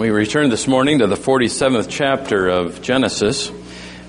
We 0.00 0.08
return 0.08 0.48
this 0.48 0.66
morning 0.66 1.00
to 1.00 1.06
the 1.06 1.14
47th 1.14 1.88
chapter 1.90 2.48
of 2.48 2.80
Genesis, 2.80 3.48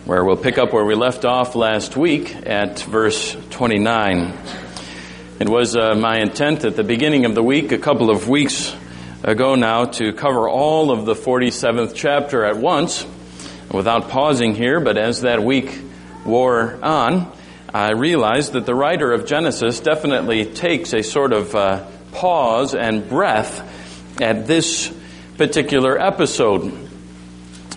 where 0.05 0.23
we'll 0.23 0.37
pick 0.37 0.57
up 0.57 0.71
where 0.71 0.85
we 0.85 0.95
left 0.95 1.25
off 1.25 1.53
last 1.53 1.97
week 1.97 2.33
at 2.47 2.79
verse 2.79 3.35
29. 3.49 4.33
It 5.41 5.49
was 5.49 5.75
uh, 5.75 5.95
my 5.95 6.19
intent 6.19 6.63
at 6.63 6.77
the 6.77 6.85
beginning 6.85 7.25
of 7.25 7.35
the 7.35 7.43
week, 7.43 7.73
a 7.73 7.77
couple 7.77 8.09
of 8.09 8.29
weeks 8.29 8.73
ago 9.21 9.55
now, 9.55 9.83
to 9.83 10.13
cover 10.13 10.47
all 10.47 10.91
of 10.91 11.05
the 11.05 11.13
47th 11.13 11.91
chapter 11.93 12.45
at 12.45 12.55
once 12.55 13.05
without 13.69 14.07
pausing 14.07 14.55
here, 14.55 14.79
but 14.79 14.97
as 14.97 15.23
that 15.23 15.43
week 15.43 15.77
wore 16.25 16.79
on, 16.81 17.29
I 17.73 17.91
realized 17.91 18.53
that 18.53 18.65
the 18.65 18.75
writer 18.75 19.11
of 19.11 19.25
Genesis 19.25 19.81
definitely 19.81 20.45
takes 20.45 20.93
a 20.93 21.03
sort 21.03 21.33
of 21.33 21.53
uh, 21.53 21.85
pause 22.13 22.75
and 22.75 23.09
breath 23.09 24.21
at 24.21 24.47
this 24.47 24.89
particular 25.41 25.99
episode. 25.99 26.71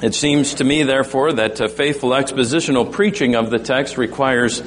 It 0.02 0.14
seems 0.14 0.52
to 0.56 0.64
me, 0.64 0.82
therefore, 0.82 1.32
that 1.32 1.60
a 1.60 1.68
faithful 1.70 2.10
expositional 2.10 2.92
preaching 2.92 3.36
of 3.36 3.48
the 3.48 3.58
text 3.58 3.96
requires 3.96 4.62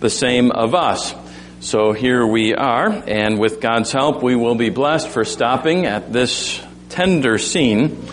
the 0.00 0.10
same 0.10 0.50
of 0.50 0.74
us. 0.74 1.14
So 1.60 1.92
here 1.92 2.26
we 2.26 2.52
are, 2.52 2.88
and 3.06 3.38
with 3.38 3.60
God's 3.60 3.92
help, 3.92 4.24
we 4.24 4.34
will 4.34 4.56
be 4.56 4.70
blessed 4.70 5.08
for 5.08 5.24
stopping 5.24 5.86
at 5.86 6.12
this 6.12 6.60
tender 6.88 7.38
scene 7.38 8.04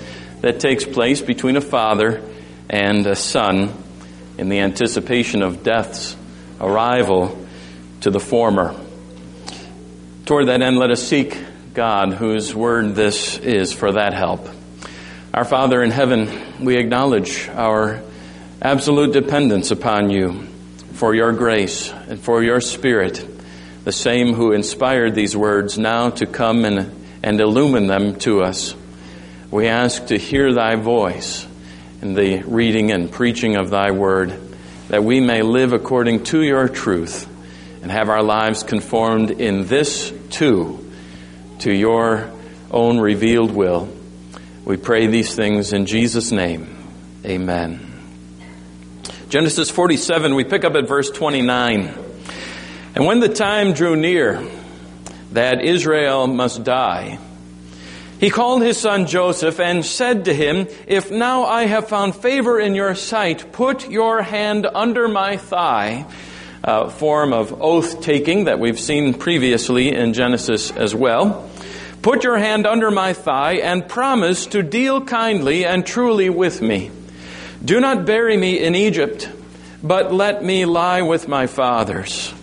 that 0.42 0.60
takes 0.60 0.86
place 0.86 1.24
between 1.24 1.56
a 1.56 1.62
father 1.62 2.22
and 2.70 3.08
a 3.08 3.16
son 3.16 3.74
in 4.38 4.48
the 4.50 4.60
anticipation 4.60 5.42
of 5.42 5.64
death's 5.64 6.16
arrival 6.62 7.36
to 8.02 8.12
the 8.12 8.20
former. 8.20 8.80
Toward 10.28 10.50
that 10.50 10.62
end, 10.62 10.78
let 10.78 10.92
us 10.92 11.02
seek 11.02 11.36
God, 11.80 12.12
whose 12.12 12.54
word 12.54 12.94
this 12.94 13.38
is, 13.38 13.72
for 13.72 13.94
that 13.94 14.14
help. 14.14 14.50
Our 15.34 15.46
Father 15.46 15.82
in 15.82 15.92
heaven, 15.92 16.66
we 16.66 16.76
acknowledge 16.76 17.48
our 17.48 18.04
absolute 18.62 19.14
dependence 19.14 19.72
upon 19.72 20.10
you 20.10 20.46
for 20.96 21.16
your 21.16 21.32
grace 21.32 21.90
and 21.90 22.20
for 22.20 22.44
your 22.44 22.60
Spirit, 22.60 23.26
the 23.86 23.94
same 23.94 24.34
who 24.34 24.52
inspired 24.52 25.16
these 25.16 25.38
words 25.38 25.78
now 25.78 26.10
to 26.10 26.26
come 26.26 26.66
and, 26.66 26.92
and 27.24 27.40
illumine 27.40 27.88
them 27.88 28.18
to 28.18 28.42
us. 28.42 28.76
We 29.50 29.68
ask 29.70 30.08
to 30.08 30.18
hear 30.18 30.52
thy 30.52 30.76
voice 30.76 31.48
in 32.02 32.14
the 32.14 32.44
reading 32.44 32.92
and 32.92 33.10
preaching 33.10 33.56
of 33.56 33.70
thy 33.70 33.92
word, 33.92 34.38
that 34.90 35.06
we 35.06 35.22
may 35.22 35.44
live 35.44 35.72
according 35.72 36.26
to 36.26 36.44
your 36.44 36.68
truth 36.68 37.26
and 37.82 37.90
have 37.90 38.10
our 38.10 38.22
lives 38.22 38.64
conformed 38.64 39.32
in 39.32 39.68
this 39.68 40.14
too 40.30 40.88
to 41.60 41.74
your 41.74 42.32
own 42.72 43.00
revealed 43.00 43.52
will. 43.52 43.90
We 44.66 44.78
pray 44.78 45.08
these 45.08 45.36
things 45.36 45.74
in 45.74 45.86
Jesus' 45.86 46.32
name. 46.32 46.76
Amen. 47.26 47.86
Genesis 49.30 49.70
47, 49.70 50.36
we 50.36 50.44
pick 50.44 50.64
up 50.64 50.76
at 50.76 50.88
verse 50.88 51.10
29. 51.10 51.94
And 52.96 53.06
when 53.06 53.20
the 53.20 53.30
time 53.30 53.74
drew 53.74 53.96
near 53.96 54.44
that 55.32 55.64
Israel 55.64 56.28
must 56.28 56.64
die, 56.64 57.20
he 58.20 58.30
called 58.30 58.62
his 58.62 58.78
son 58.78 59.06
Joseph 59.06 59.60
and 59.60 59.86
said 59.86 60.26
to 60.26 60.34
him, 60.34 60.68
If 60.88 61.10
now 61.10 61.46
I 61.46 61.68
have 61.68 61.88
found 61.88 62.16
favor 62.16 62.60
in 62.60 62.76
your 62.76 62.94
sight, 62.94 63.54
put 63.54 63.90
your 63.90 64.22
hand 64.22 64.66
under 64.66 65.08
my 65.08 65.38
thigh. 65.38 66.06
A 66.62 66.90
form 66.90 67.32
of 67.32 67.62
oath 67.62 68.02
taking 68.02 68.44
that 68.46 68.60
we've 68.60 68.80
seen 68.80 69.14
previously 69.14 69.96
in 69.96 70.14
Genesis 70.14 70.72
as 70.72 70.94
well. 70.94 71.49
Put 72.02 72.24
your 72.24 72.38
hand 72.38 72.66
under 72.66 72.92
my 72.92 73.14
thigh 73.14 73.56
and 73.56 73.88
promise 73.88 74.46
to 74.48 74.64
deal 74.64 75.04
kindly 75.04 75.66
and 75.66 75.86
truly 75.86 76.30
with 76.30 76.62
me. 76.62 76.92
Do 77.64 77.82
not 77.82 78.06
bury 78.06 78.38
me 78.38 78.60
in 78.60 78.74
Egypt, 78.74 79.30
but 79.84 80.14
let 80.14 80.44
me 80.44 80.64
lie 80.64 81.02
with 81.02 81.28
my 81.28 81.48
fathers. 81.48 82.34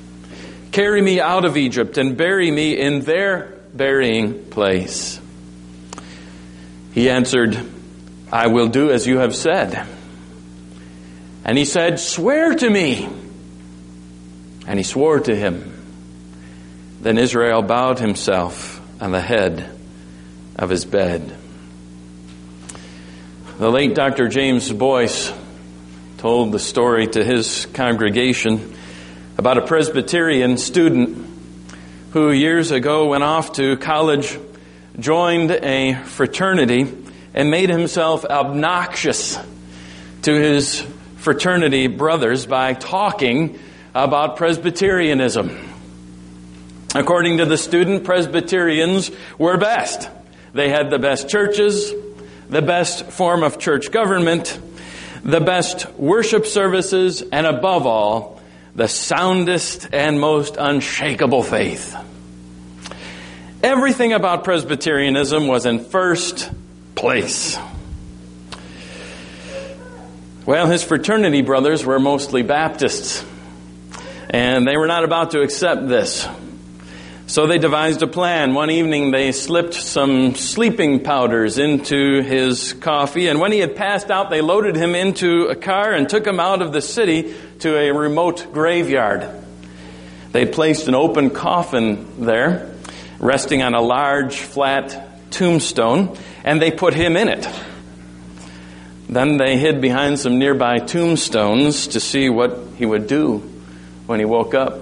Carry 0.72 1.00
me 1.00 1.21
out 1.21 1.47
of 1.47 1.56
Egypt 1.56 1.97
and 1.97 2.19
bury 2.19 2.50
me 2.50 2.78
in 2.78 3.00
their 3.00 3.55
burying 3.72 4.44
place. 4.44 5.19
He 6.93 7.09
answered, 7.09 7.59
I 8.31 8.49
will 8.49 8.69
do 8.69 8.91
as 8.91 9.06
you 9.06 9.19
have 9.19 9.34
said. 9.34 9.87
And 11.47 11.56
he 11.56 11.65
said, 11.65 11.99
Swear 11.99 12.55
to 12.55 12.69
me. 12.69 13.09
And 14.67 14.78
he 14.78 14.83
swore 14.83 15.21
to 15.21 15.34
him. 15.34 15.73
Then 17.00 17.17
Israel 17.17 17.62
bowed 17.62 18.00
himself 18.00 18.75
on 19.01 19.12
the 19.12 19.21
head 19.21 19.71
of 20.57 20.71
his 20.71 20.84
bed. 20.84 21.37
The 23.59 23.71
late 23.71 23.95
Dr. 23.95 24.29
James 24.29 24.71
Boice 24.71 25.33
told 26.19 26.53
the 26.53 26.59
story 26.59 27.06
to 27.06 27.25
his 27.25 27.67
congregation 27.67 28.75
about 29.39 29.59
a 29.59 29.67
Presbyterian 29.67 30.56
student 30.56 31.27
who 32.12 32.31
years 32.31 32.71
ago 32.71 33.09
went 33.09 33.23
off 33.23 33.53
to 33.53 33.77
college, 33.77 34.39
joined 34.99 35.51
a 35.51 35.95
fraternity, 36.05 36.91
and 37.35 37.51
made 37.51 37.69
himself 37.69 38.25
obnoxious 38.25 39.39
to 40.23 40.33
his 40.35 40.83
fraternity 41.17 41.87
brothers 41.87 42.47
by 42.47 42.73
talking 42.73 43.59
about 43.95 44.37
Presbyterianism. 44.37 45.75
According 46.97 47.39
to 47.39 47.45
the 47.45 47.59
student, 47.59 48.05
Presbyterians 48.05 49.11
were 49.37 49.59
best. 49.59 50.09
They 50.55 50.71
had 50.71 50.89
the 50.89 50.99
best 50.99 51.29
churches, 51.29 51.93
the 52.49 52.62
best 52.62 53.11
form 53.11 53.43
of 53.43 53.59
church 53.59 53.91
government, 53.91 54.59
the 55.23 55.41
best 55.41 55.93
worship 55.99 56.47
services, 56.47 57.21
and 57.21 57.47
above 57.47 57.87
all, 57.87 58.41
the 58.75 58.89
soundest 58.89 59.91
and 59.93 60.19
most 60.19 60.56
unshakable 60.59 61.43
faith. 61.43 61.95
Everything 63.62 64.15
about 64.15 64.45
Presbyterianism 64.45 65.49
was 65.49 65.67
in 65.67 65.85
first 65.85 66.51
place. 66.95 67.59
Well, 70.47 70.67
his 70.67 70.83
fraternity 70.83 71.43
brothers 71.43 71.85
were 71.85 71.99
mostly 71.99 72.41
Baptists, 72.41 73.23
and 74.31 74.67
they 74.67 74.79
were 74.79 74.87
not 74.87 75.05
about 75.05 75.33
to 75.33 75.43
accept 75.43 75.89
this. 75.89 76.27
So 77.28 77.48
they 77.48 77.59
devised 77.59 78.03
a 78.03 78.06
plan. 78.06 78.54
One 78.54 78.70
evening 78.70 79.10
they 79.10 79.32
slipped 79.32 79.75
some 79.75 80.37
sleeping 80.37 81.03
powders 81.03 81.59
into 81.59 82.22
his 82.22 82.72
coffee, 82.75 83.26
and 83.26 83.41
when 83.41 83.50
he 83.50 83.59
had 83.59 83.75
passed 83.75 84.12
out, 84.12 84.31
they 84.31 84.41
loaded 84.41 84.76
him 84.76 84.94
into 84.94 85.47
a 85.48 85.56
car 85.56 85.92
and 85.92 86.09
took 86.09 86.25
him 86.25 86.38
out 86.38 86.62
of 86.62 86.72
the 86.72 86.81
city 86.81 87.34
to 87.60 87.76
a 87.76 87.92
remote 87.92 88.53
graveyard. 88.53 89.28
They 90.31 90.47
placed 90.47 90.87
an 90.87 90.94
open 90.94 91.31
coffin 91.31 92.25
there, 92.25 92.72
resting 93.19 93.60
on 93.60 93.75
a 93.75 93.82
large 93.82 94.37
flat 94.37 95.32
tombstone, 95.32 96.16
and 96.44 96.62
they 96.62 96.70
put 96.70 96.94
him 96.94 97.16
in 97.16 97.28
it. 97.28 97.48
Then 99.08 99.37
they 99.37 99.58
hid 99.58 99.81
behind 99.81 100.20
some 100.20 100.38
nearby 100.38 100.78
tombstones 100.78 101.88
to 101.88 101.98
see 101.98 102.28
what 102.28 102.56
he 102.76 102.87
would 102.87 103.08
do 103.08 103.38
when 104.06 104.20
he 104.20 104.25
woke 104.25 104.54
up. 104.54 104.78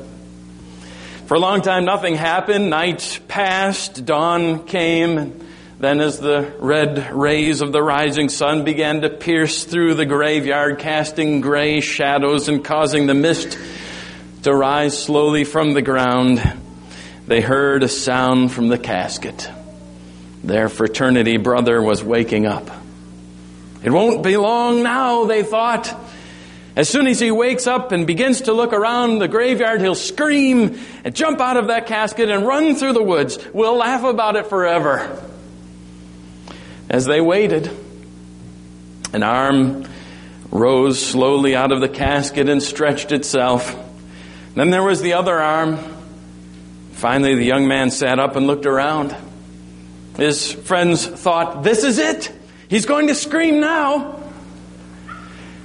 For 1.27 1.37
a 1.37 1.41
long 1.41 1.63
time, 1.63 1.87
nothing 1.87 2.17
happened. 2.17 2.69
Night 2.69 3.19
passed, 3.29 4.05
dawn 4.05 4.67
came. 4.67 5.41
Then, 5.79 6.01
as 6.01 6.19
the 6.19 6.53
red 6.59 7.13
rays 7.13 7.63
of 7.63 7.73
the 7.73 7.83
rising 7.83 8.29
sun 8.29 8.65
began 8.65 9.01
to 9.01 9.09
pierce 9.09 9.65
through 9.65 9.95
the 9.95 10.05
graveyard, 10.05 10.79
casting 10.81 11.41
gray 11.41 11.81
shadows 11.81 12.49
and 12.51 12.63
causing 12.63 13.07
the 13.07 13.15
mist 13.15 13.59
to 14.43 14.55
rise 14.55 15.03
slowly 15.03 15.45
from 15.45 15.73
the 15.73 15.81
ground, 15.81 16.43
they 17.27 17.41
heard 17.41 17.83
a 17.83 17.89
sound 17.89 18.53
from 18.53 18.69
the 18.69 18.79
casket. 18.79 19.49
Their 20.43 20.69
fraternity 20.69 21.39
brother 21.39 21.81
was 21.81 22.05
waking 22.05 22.45
up. 22.45 22.69
It 23.83 23.91
won't 23.91 24.23
be 24.23 24.37
long 24.37 24.83
now, 24.83 25.25
they 25.25 25.43
thought. 25.43 26.04
As 26.77 26.89
soon 26.89 27.07
as 27.07 27.21
he 27.21 27.31
wakes 27.31 27.69
up 27.69 27.93
and 27.93 28.07
begins 28.07 28.43
to 28.43 28.53
look 28.53 28.73
around 28.73 29.21
the 29.21 29.29
graveyard, 29.29 29.81
he'll 29.81 29.95
scream 29.95 30.81
and 31.05 31.15
jump 31.15 31.41
out 31.41 31.57
of 31.57 31.69
that 31.69 31.87
casket 31.87 32.29
and 32.31 32.45
run 32.45 32.75
through 32.75 32.95
the 32.95 33.03
woods. 33.03 33.39
We'll 33.53 33.77
laugh 33.77 34.03
about 34.03 34.35
it 34.35 34.49
forever. 34.49 35.23
As 36.91 37.05
they 37.05 37.21
waited, 37.21 37.71
an 39.13 39.23
arm 39.23 39.87
rose 40.51 41.05
slowly 41.05 41.55
out 41.55 41.71
of 41.71 41.81
the 41.81 41.89
casket 41.89 42.49
and 42.49 42.61
stretched 42.61 43.13
itself. 43.13 43.77
Then 44.55 44.71
there 44.71 44.83
was 44.83 45.01
the 45.01 45.13
other 45.13 45.39
arm. 45.39 45.79
Finally, 46.93 47.37
the 47.37 47.45
young 47.45 47.69
man 47.69 47.91
sat 47.91 48.19
up 48.19 48.35
and 48.35 48.49
looked 48.49 48.67
around. 48.67 49.15
His 50.17 50.53
friends 50.53 51.07
thought, 51.07 51.63
This 51.63 51.85
is 51.85 51.99
it! 51.99 52.33
He's 52.69 52.87
going 52.87 53.09
to 53.09 53.15
scream 53.15 53.61
now! 53.61 54.24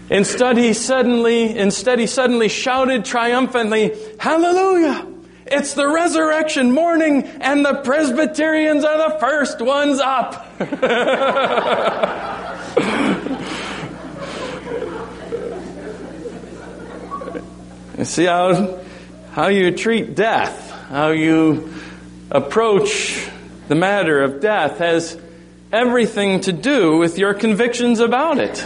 Instead, 0.09 0.57
he 0.57 0.73
suddenly, 0.73 1.57
instead, 1.57 1.99
he 1.99 2.07
suddenly 2.07 2.49
shouted 2.49 3.05
triumphantly, 3.05 3.95
Hallelujah! 4.19 5.05
It's 5.45 5.73
the 5.73 5.87
resurrection 5.87 6.71
morning, 6.71 7.23
and 7.23 7.65
the 7.65 7.75
Presbyterians 7.75 8.83
are 8.83 9.09
the 9.09 9.19
first 9.19 9.61
ones 9.61 9.99
up. 9.99 10.45
you 17.97 18.05
see 18.05 18.25
how, 18.25 18.79
how 19.31 19.47
you 19.47 19.71
treat 19.71 20.15
death, 20.15 20.71
how 20.89 21.09
you 21.09 21.73
approach 22.31 23.27
the 23.67 23.75
matter 23.75 24.23
of 24.23 24.41
death 24.41 24.79
has 24.79 25.19
everything 25.71 26.41
to 26.41 26.51
do 26.51 26.97
with 26.97 27.19
your 27.19 27.33
convictions 27.33 27.99
about 27.99 28.39
it. 28.39 28.65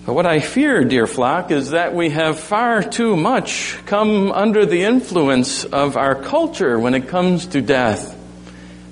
what 0.13 0.25
I 0.25 0.39
fear, 0.39 0.83
dear 0.83 1.07
flock, 1.07 1.51
is 1.51 1.71
that 1.71 1.93
we 1.93 2.09
have 2.09 2.39
far 2.39 2.83
too 2.83 3.15
much 3.15 3.77
come 3.85 4.31
under 4.31 4.65
the 4.65 4.83
influence 4.83 5.63
of 5.63 5.95
our 5.95 6.15
culture 6.15 6.79
when 6.79 6.95
it 6.95 7.07
comes 7.07 7.45
to 7.47 7.61
death, 7.61 8.17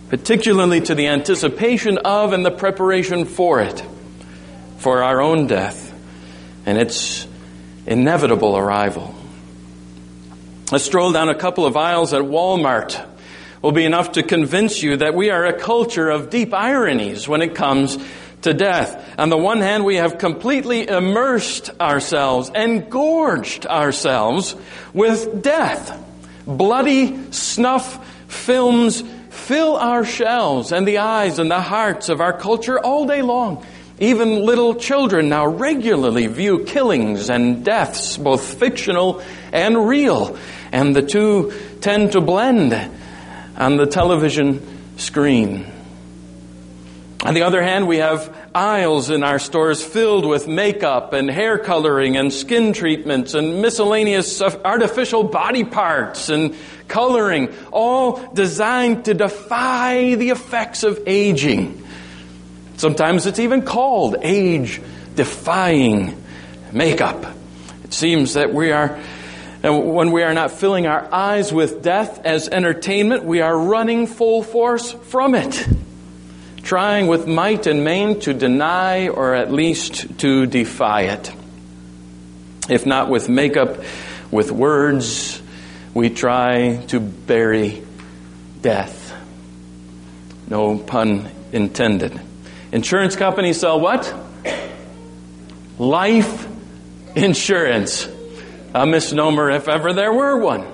particularly 0.09 0.81
to 0.81 0.95
the 0.95 1.07
anticipation 1.07 1.97
of 1.99 2.31
and 2.33 2.45
the 2.45 2.51
preparation 2.51 3.25
for 3.25 3.59
it, 3.61 3.83
for 4.77 5.03
our 5.03 5.21
own 5.21 5.47
death 5.47 5.93
and 6.65 6.77
its 6.77 7.27
inevitable 7.85 8.55
arrival. 8.55 9.15
A 10.71 10.79
stroll 10.79 11.11
down 11.11 11.29
a 11.29 11.35
couple 11.35 11.65
of 11.65 11.75
aisles 11.75 12.13
at 12.13 12.21
Walmart 12.21 13.03
will 13.61 13.71
be 13.71 13.85
enough 13.85 14.13
to 14.13 14.23
convince 14.23 14.81
you 14.83 14.97
that 14.97 15.15
we 15.15 15.31
are 15.31 15.45
a 15.45 15.53
culture 15.53 16.09
of 16.09 16.29
deep 16.29 16.53
ironies 16.53 17.27
when 17.27 17.41
it 17.41 17.55
comes 17.55 17.97
to 18.41 18.53
death. 18.53 19.15
On 19.17 19.29
the 19.29 19.37
one 19.37 19.59
hand, 19.59 19.83
we 19.83 19.97
have 19.97 20.17
completely 20.17 20.87
immersed 20.87 21.71
ourselves 21.79 22.51
and 22.53 22.89
gorged 22.89 23.65
ourselves 23.65 24.55
with 24.93 25.43
death. 25.43 26.05
Bloody 26.45 27.31
snuff 27.31 28.05
films 28.27 29.03
fill 29.29 29.75
our 29.75 30.05
shelves 30.05 30.71
and 30.71 30.87
the 30.87 30.99
eyes 30.99 31.39
and 31.39 31.49
the 31.49 31.61
hearts 31.61 32.09
of 32.09 32.21
our 32.21 32.33
culture 32.33 32.79
all 32.79 33.05
day 33.05 33.21
long. 33.21 33.65
Even 33.99 34.45
little 34.45 34.75
children 34.75 35.27
now 35.27 35.45
regularly 35.45 36.27
view 36.27 36.63
killings 36.63 37.29
and 37.29 37.65
deaths, 37.65 38.15
both 38.15 38.57
fictional 38.57 39.21
and 39.51 39.87
real, 39.87 40.37
and 40.71 40.95
the 40.95 41.01
two 41.01 41.51
tend 41.81 42.13
to 42.13 42.21
blend 42.21 42.73
on 43.57 43.75
the 43.75 43.85
television 43.85 44.97
screen. 44.97 45.69
On 47.21 47.33
the 47.33 47.41
other 47.41 47.61
hand, 47.61 47.87
we 47.87 47.97
have 47.97 48.33
aisles 48.55 49.09
in 49.09 49.23
our 49.23 49.39
stores 49.39 49.83
filled 49.83 50.25
with 50.25 50.47
makeup 50.47 51.11
and 51.11 51.29
hair 51.29 51.57
coloring 51.57 52.15
and 52.15 52.31
skin 52.31 52.71
treatments 52.71 53.33
and 53.33 53.61
miscellaneous 53.61 54.41
artificial 54.41 55.23
body 55.23 55.65
parts 55.65 56.29
and 56.29 56.55
coloring, 56.87 57.53
all 57.73 58.33
designed 58.33 59.05
to 59.05 59.13
defy 59.13 60.15
the 60.15 60.29
effects 60.29 60.83
of 60.83 60.97
aging. 61.07 61.85
Sometimes 62.77 63.25
it's 63.25 63.39
even 63.39 63.63
called 63.63 64.15
age 64.21 64.81
defying 65.15 66.23
makeup. 66.71 67.35
It 67.83 67.93
seems 67.93 68.35
that 68.35 68.53
we 68.53 68.71
are 68.71 68.97
uh, 69.61 69.73
when 69.73 70.11
we 70.11 70.23
are 70.23 70.33
not 70.33 70.51
filling 70.51 70.87
our 70.87 71.13
eyes 71.13 71.51
with 71.51 71.83
death 71.83 72.25
as 72.25 72.47
entertainment, 72.47 73.25
we 73.25 73.41
are 73.41 73.57
running 73.57 74.07
full 74.07 74.41
force 74.41 74.93
from 74.93 75.35
it, 75.35 75.67
trying 76.69 77.07
with 77.07 77.25
might 77.25 77.65
and 77.65 77.83
main 77.83 78.19
to 78.19 78.31
deny 78.31 79.07
or 79.07 79.33
at 79.33 79.51
least 79.51 80.19
to 80.19 80.45
defy 80.45 81.01
it. 81.01 81.31
If 82.69 82.85
not 82.85 83.09
with 83.09 83.27
makeup, 83.27 83.79
with 84.29 84.51
words, 84.51 85.41
we 85.95 86.11
try 86.11 86.75
to 86.89 86.99
bury 86.99 87.81
death. 88.61 89.11
No 90.47 90.77
pun 90.77 91.31
intended. 91.51 92.21
Insurance 92.71 93.15
companies 93.15 93.59
sell 93.59 93.79
what? 93.79 94.13
Life 95.79 96.47
insurance. 97.15 98.07
A 98.75 98.85
misnomer 98.85 99.49
if 99.49 99.67
ever 99.67 99.91
there 99.91 100.13
were 100.13 100.37
one. 100.37 100.68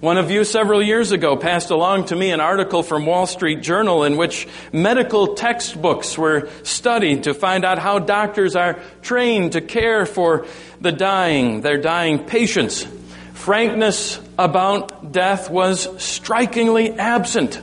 One 0.00 0.18
of 0.18 0.30
you 0.30 0.44
several 0.44 0.82
years 0.82 1.10
ago 1.10 1.36
passed 1.36 1.70
along 1.70 2.06
to 2.06 2.16
me 2.16 2.30
an 2.30 2.40
article 2.40 2.82
from 2.82 3.06
Wall 3.06 3.26
Street 3.26 3.62
Journal 3.62 4.04
in 4.04 4.18
which 4.18 4.46
medical 4.70 5.36
textbooks 5.36 6.18
were 6.18 6.50
studied 6.64 7.22
to 7.22 7.32
find 7.32 7.64
out 7.64 7.78
how 7.78 7.98
doctors 7.98 8.56
are 8.56 8.78
trained 9.00 9.52
to 9.52 9.62
care 9.62 10.04
for 10.04 10.44
the 10.82 10.92
dying, 10.92 11.62
their 11.62 11.78
dying 11.78 12.18
patients. 12.18 12.86
Frankness 13.32 14.20
about 14.38 15.12
death 15.12 15.48
was 15.48 15.88
strikingly 16.02 16.92
absent, 16.92 17.58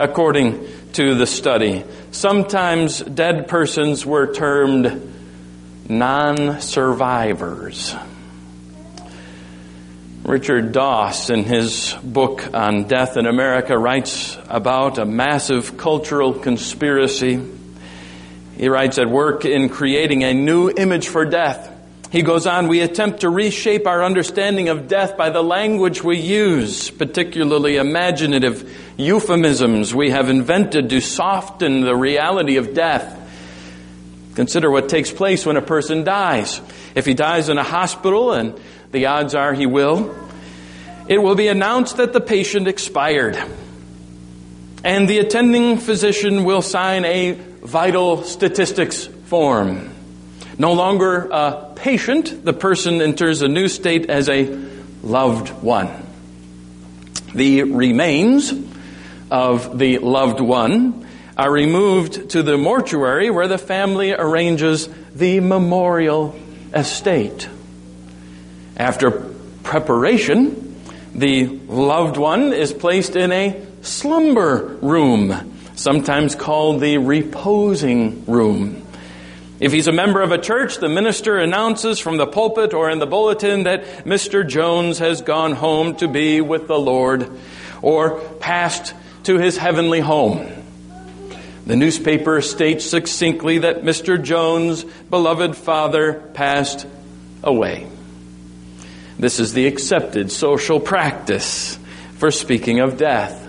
according 0.00 0.66
to 0.94 1.14
the 1.14 1.26
study. 1.26 1.84
Sometimes 2.10 2.98
dead 2.98 3.46
persons 3.46 4.04
were 4.04 4.34
termed 4.34 5.12
non-survivors. 5.88 7.94
Richard 10.26 10.72
Doss, 10.72 11.30
in 11.30 11.44
his 11.44 11.94
book 12.02 12.52
on 12.52 12.88
death 12.88 13.16
in 13.16 13.26
America, 13.26 13.78
writes 13.78 14.36
about 14.48 14.98
a 14.98 15.04
massive 15.04 15.78
cultural 15.78 16.34
conspiracy. 16.34 17.40
He 18.56 18.68
writes 18.68 18.98
at 18.98 19.08
work 19.08 19.44
in 19.44 19.68
creating 19.68 20.24
a 20.24 20.34
new 20.34 20.68
image 20.68 21.06
for 21.06 21.24
death. 21.24 21.72
He 22.10 22.22
goes 22.22 22.44
on, 22.44 22.66
we 22.66 22.80
attempt 22.80 23.20
to 23.20 23.30
reshape 23.30 23.86
our 23.86 24.02
understanding 24.02 24.68
of 24.68 24.88
death 24.88 25.16
by 25.16 25.30
the 25.30 25.44
language 25.44 26.02
we 26.02 26.18
use, 26.18 26.90
particularly 26.90 27.76
imaginative 27.76 28.68
euphemisms 28.96 29.94
we 29.94 30.10
have 30.10 30.28
invented 30.28 30.90
to 30.90 31.00
soften 31.00 31.82
the 31.82 31.94
reality 31.94 32.56
of 32.56 32.74
death. 32.74 33.16
Consider 34.34 34.72
what 34.72 34.88
takes 34.88 35.12
place 35.12 35.46
when 35.46 35.56
a 35.56 35.62
person 35.62 36.02
dies. 36.02 36.60
If 36.96 37.06
he 37.06 37.14
dies 37.14 37.48
in 37.48 37.58
a 37.58 37.62
hospital 37.62 38.32
and 38.32 38.58
the 38.96 39.04
odds 39.04 39.34
are 39.34 39.52
he 39.52 39.66
will. 39.66 40.16
It 41.06 41.18
will 41.18 41.34
be 41.34 41.48
announced 41.48 41.98
that 41.98 42.14
the 42.14 42.20
patient 42.20 42.66
expired. 42.66 43.36
And 44.82 45.06
the 45.06 45.18
attending 45.18 45.76
physician 45.76 46.44
will 46.44 46.62
sign 46.62 47.04
a 47.04 47.32
vital 47.32 48.22
statistics 48.22 49.04
form. 49.26 49.92
No 50.58 50.72
longer 50.72 51.28
a 51.30 51.72
patient, 51.76 52.42
the 52.42 52.54
person 52.54 53.02
enters 53.02 53.42
a 53.42 53.48
new 53.48 53.68
state 53.68 54.08
as 54.08 54.30
a 54.30 54.44
loved 55.02 55.50
one. 55.62 55.90
The 57.34 57.64
remains 57.64 58.50
of 59.30 59.78
the 59.78 59.98
loved 59.98 60.40
one 60.40 61.06
are 61.36 61.52
removed 61.52 62.30
to 62.30 62.42
the 62.42 62.56
mortuary 62.56 63.28
where 63.28 63.46
the 63.46 63.58
family 63.58 64.14
arranges 64.14 64.88
the 65.14 65.40
memorial 65.40 66.34
estate. 66.72 67.50
After 68.76 69.10
preparation, 69.62 70.76
the 71.14 71.46
loved 71.46 72.18
one 72.18 72.52
is 72.52 72.72
placed 72.74 73.16
in 73.16 73.32
a 73.32 73.66
slumber 73.80 74.76
room, 74.82 75.54
sometimes 75.76 76.34
called 76.34 76.80
the 76.80 76.98
reposing 76.98 78.26
room. 78.26 78.86
If 79.58 79.72
he's 79.72 79.86
a 79.86 79.92
member 79.92 80.20
of 80.20 80.32
a 80.32 80.38
church, 80.38 80.76
the 80.76 80.90
minister 80.90 81.38
announces 81.38 81.98
from 81.98 82.18
the 82.18 82.26
pulpit 82.26 82.74
or 82.74 82.90
in 82.90 82.98
the 82.98 83.06
bulletin 83.06 83.62
that 83.62 84.04
Mr. 84.04 84.46
Jones 84.46 84.98
has 84.98 85.22
gone 85.22 85.52
home 85.52 85.96
to 85.96 86.08
be 86.08 86.42
with 86.42 86.68
the 86.68 86.78
Lord 86.78 87.30
or 87.80 88.20
passed 88.40 88.92
to 89.24 89.38
his 89.38 89.56
heavenly 89.56 90.00
home. 90.00 90.46
The 91.64 91.76
newspaper 91.76 92.42
states 92.42 92.84
succinctly 92.84 93.58
that 93.58 93.82
Mr. 93.82 94.22
Jones' 94.22 94.84
beloved 94.84 95.56
father 95.56 96.12
passed 96.34 96.86
away. 97.42 97.88
This 99.18 99.40
is 99.40 99.54
the 99.54 99.66
accepted 99.66 100.30
social 100.30 100.78
practice 100.78 101.78
for 102.16 102.30
speaking 102.30 102.80
of 102.80 102.98
death. 102.98 103.42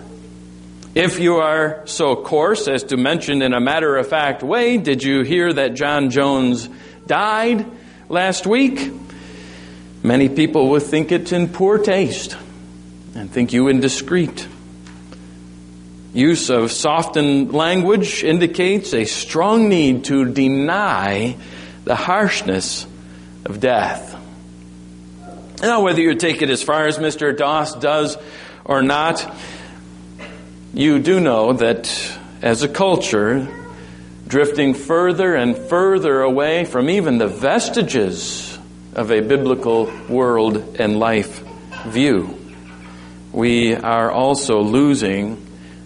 If 0.95 1.19
you 1.19 1.36
are 1.36 1.83
so 1.86 2.15
coarse 2.15 2.67
as 2.67 2.83
to 2.86 2.97
mention 2.97 3.41
in 3.41 3.53
a 3.53 3.59
matter 3.59 3.97
of 3.97 4.07
fact 4.07 4.43
way, 4.43 4.77
did 4.77 5.03
you 5.03 5.24
hear 5.24 5.51
that 5.53 5.75
John 5.75 6.09
Jones 6.09 6.69
died 7.05 7.65
last 8.09 8.47
week? 8.47 8.91
Many 10.03 10.29
people 10.29 10.69
would 10.69 10.83
think 10.83 11.12
it's 11.12 11.31
in 11.31 11.50
poor 11.50 11.77
taste 11.77 12.38
and 13.13 13.29
think 13.29 13.51
you 13.51 13.67
indiscreet. 13.67 14.47
Use 16.13 16.50
of 16.50 16.71
softened 16.71 17.53
language 17.53 18.24
indicates 18.24 18.93
a 18.93 19.05
strong 19.05 19.69
need 19.69 20.05
to 20.05 20.25
deny 20.25 21.36
the 21.83 21.95
harshness 21.95 22.88
of 23.45 23.59
death. 23.59 24.16
Now, 25.61 25.81
whether 25.81 26.01
you 26.01 26.13
take 26.13 26.43
it 26.43 26.51
as 26.51 26.61
far 26.61 26.85
as 26.85 26.99
Mr. 26.99 27.35
Doss 27.35 27.73
does 27.73 28.17
or 28.63 28.83
not, 28.83 29.35
you 30.73 30.99
do 30.99 31.19
know 31.19 31.53
that 31.53 32.17
as 32.43 32.61
a 32.61 32.67
culture, 32.67 33.47
drifting 34.27 34.75
further 34.75 35.33
and 35.33 35.57
further 35.57 36.21
away 36.21 36.65
from 36.65 36.91
even 36.91 37.17
the 37.17 37.27
vestiges 37.27 38.59
of 38.93 39.11
a 39.11 39.21
biblical 39.21 39.91
world 40.07 40.77
and 40.79 40.99
life 40.99 41.43
view, 41.87 42.37
we 43.31 43.73
are 43.73 44.11
also 44.11 44.61
losing 44.61 45.43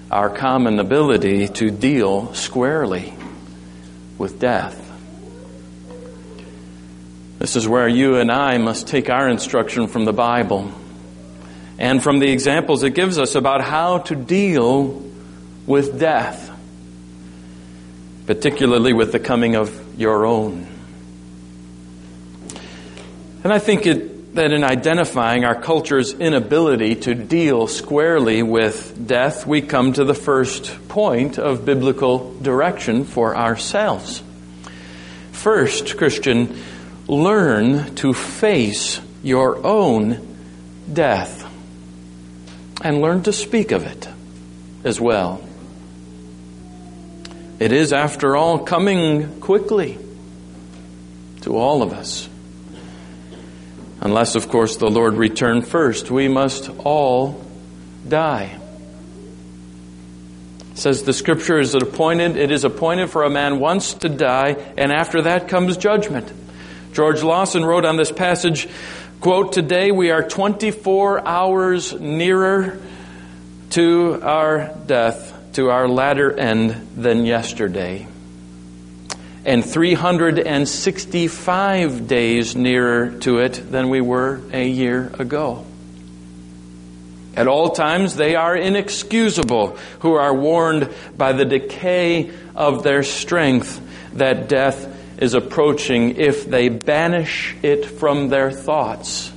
our 0.10 0.30
common 0.30 0.80
ability 0.80 1.48
to 1.48 1.72
deal 1.72 2.34
squarely 2.34 3.14
with 4.18 4.40
death. 4.40 4.81
This 7.42 7.56
is 7.56 7.68
where 7.68 7.88
you 7.88 8.18
and 8.18 8.32
I 8.32 8.60
must 8.60 8.88
take 8.88 9.10
our 9.10 9.28
instruction 9.28 9.88
from 9.88 10.06
the 10.06 10.14
Bible 10.14 10.72
and 11.80 12.04
from 12.04 12.20
the 12.20 12.32
examples 12.32 12.84
it 12.84 12.92
gives 12.92 13.18
us 13.18 13.34
about 13.34 13.62
how 13.62 13.98
to 13.98 14.16
deal 14.16 15.04
with 15.66 16.00
death, 16.00 16.52
particularly 18.28 18.94
with 18.94 19.12
the 19.12 19.18
coming 19.18 19.56
of 19.56 20.00
your 20.00 20.28
own. 20.28 20.68
And 23.44 23.52
I 23.52 23.58
think 23.58 23.88
it, 23.88 24.36
that 24.36 24.52
in 24.52 24.64
identifying 24.64 25.44
our 25.44 25.60
culture's 25.60 26.14
inability 26.14 26.94
to 26.98 27.16
deal 27.16 27.66
squarely 27.66 28.44
with 28.44 29.08
death, 29.08 29.48
we 29.48 29.64
come 29.64 29.94
to 29.94 30.06
the 30.06 30.14
first 30.14 30.88
point 30.90 31.40
of 31.40 31.66
biblical 31.66 32.36
direction 32.36 33.04
for 33.04 33.36
ourselves. 33.36 34.22
First, 35.32 35.98
Christian, 35.98 36.56
learn 37.08 37.96
to 37.96 38.14
face 38.14 39.00
your 39.24 39.66
own 39.66 40.38
death 40.92 41.48
and 42.84 43.02
learn 43.02 43.24
to 43.24 43.34
speak 43.34 43.72
of 43.72 43.84
it 43.84 44.08
as 44.84 45.00
well. 45.00 45.42
It 47.60 47.72
is, 47.72 47.94
after 47.94 48.36
all, 48.36 48.60
coming 48.60 49.40
quickly 49.40 50.00
to 51.42 51.56
all 51.58 51.84
of 51.84 51.94
us. 51.94 52.28
Unless, 54.00 54.34
of 54.34 54.50
course, 54.50 54.78
the 54.78 54.90
Lord 54.90 55.14
return 55.14 55.62
first, 55.62 56.10
we 56.10 56.28
must 56.28 56.70
all 56.80 57.46
die. 58.08 58.58
Says 60.74 61.04
the 61.04 61.14
scripture 61.14 61.60
is 61.60 61.76
appointed, 61.76 62.36
it 62.36 62.50
is 62.50 62.64
appointed 62.64 63.12
for 63.12 63.24
a 63.24 63.30
man 63.30 63.60
once 63.60 63.94
to 63.96 64.10
die, 64.10 64.56
and 64.76 64.92
after 64.92 65.22
that 65.24 65.48
comes 65.48 65.78
judgment. 65.78 66.32
George 66.94 67.24
Lawson 67.24 67.66
wrote 67.66 67.86
on 67.86 67.98
this 67.98 68.12
passage, 68.12 68.68
quote, 69.20 69.54
today 69.54 69.92
we 69.92 70.12
are 70.12 70.28
24 70.28 71.28
hours 71.28 72.00
nearer 72.00 72.80
to 73.72 74.20
our 74.22 74.74
death, 74.86 75.34
to 75.54 75.70
our 75.70 75.88
latter 75.88 76.32
end 76.32 76.90
than 76.96 77.26
yesterday 77.26 78.08
and 79.44 79.66
365 79.66 82.08
days 82.08 82.56
nearer 82.56 83.10
to 83.20 83.40
it 83.40 83.72
than 83.72 83.90
we 83.90 84.00
were 84.02 84.40
a 84.54 84.68
year 84.68 85.12
ago. 85.18 85.66
At 87.36 87.48
all 87.48 87.72
times, 87.72 88.16
they 88.16 88.36
are 88.36 88.56
inexcusable 88.56 89.78
who 90.00 90.14
are 90.14 90.34
warned 90.34 90.90
by 91.18 91.32
the 91.32 91.46
decay 91.46 92.30
of 92.56 92.84
their 92.84 93.02
strength 93.04 93.82
that 94.14 94.50
death 94.50 94.91
is 95.22 95.34
approaching 95.34 96.18
if 96.18 96.46
they 96.46 96.68
banish 96.68 97.56
it 97.62 97.86
from 97.86 98.28
their 98.28 98.52
thoughts 98.52 99.30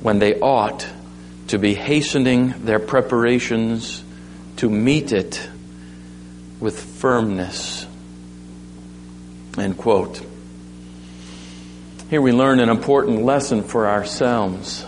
when 0.00 0.18
they 0.18 0.40
ought 0.40 0.88
to 1.48 1.58
be 1.58 1.74
hastening 1.74 2.54
their 2.64 2.78
preparations 2.78 4.02
to 4.56 4.70
meet 4.70 5.12
it 5.12 5.46
with 6.60 6.80
firmness 6.80 7.86
End 9.58 9.76
quote. 9.76 10.22
Here 12.08 12.22
we 12.22 12.32
learn 12.32 12.60
an 12.60 12.68
important 12.68 13.22
lesson 13.22 13.62
for 13.62 13.88
ourselves. 13.88 14.86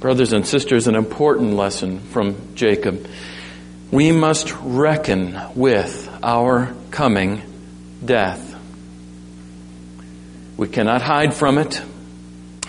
Brothers 0.00 0.32
and 0.32 0.46
sisters, 0.46 0.86
an 0.86 0.96
important 0.96 1.54
lesson 1.54 2.00
from 2.00 2.54
Jacob. 2.56 3.06
We 3.90 4.10
must 4.10 4.52
reckon 4.60 5.40
with 5.54 6.10
our 6.22 6.74
coming 6.90 7.42
death. 8.06 8.54
We 10.56 10.68
cannot 10.68 11.02
hide 11.02 11.34
from 11.34 11.58
it. 11.58 11.82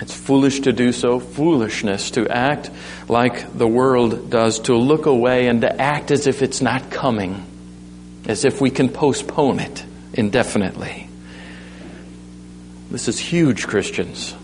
It's 0.02 0.14
foolish 0.14 0.62
to 0.62 0.74
do 0.74 0.92
so, 0.92 1.20
foolishness 1.20 2.12
to 2.12 2.28
act 2.28 2.70
like 3.08 3.58
the 3.58 3.68
world 3.68 4.30
does, 4.30 4.60
to 4.62 4.76
look 4.76 5.06
away 5.06 5.48
and 5.48 5.62
to 5.62 5.82
act 5.82 6.12
as 6.12 6.28
if 6.28 6.42
it's 6.42 6.62
not 6.62 6.90
coming, 6.90 7.46
as 8.28 8.44
if 8.44 8.60
we 8.60 8.72
can 8.72 8.90
postpone 8.90 9.60
it 9.60 9.86
indefinitely. 10.14 11.10
This 12.92 13.08
is 13.08 13.18
huge, 13.18 13.68
Christians. 13.68 14.36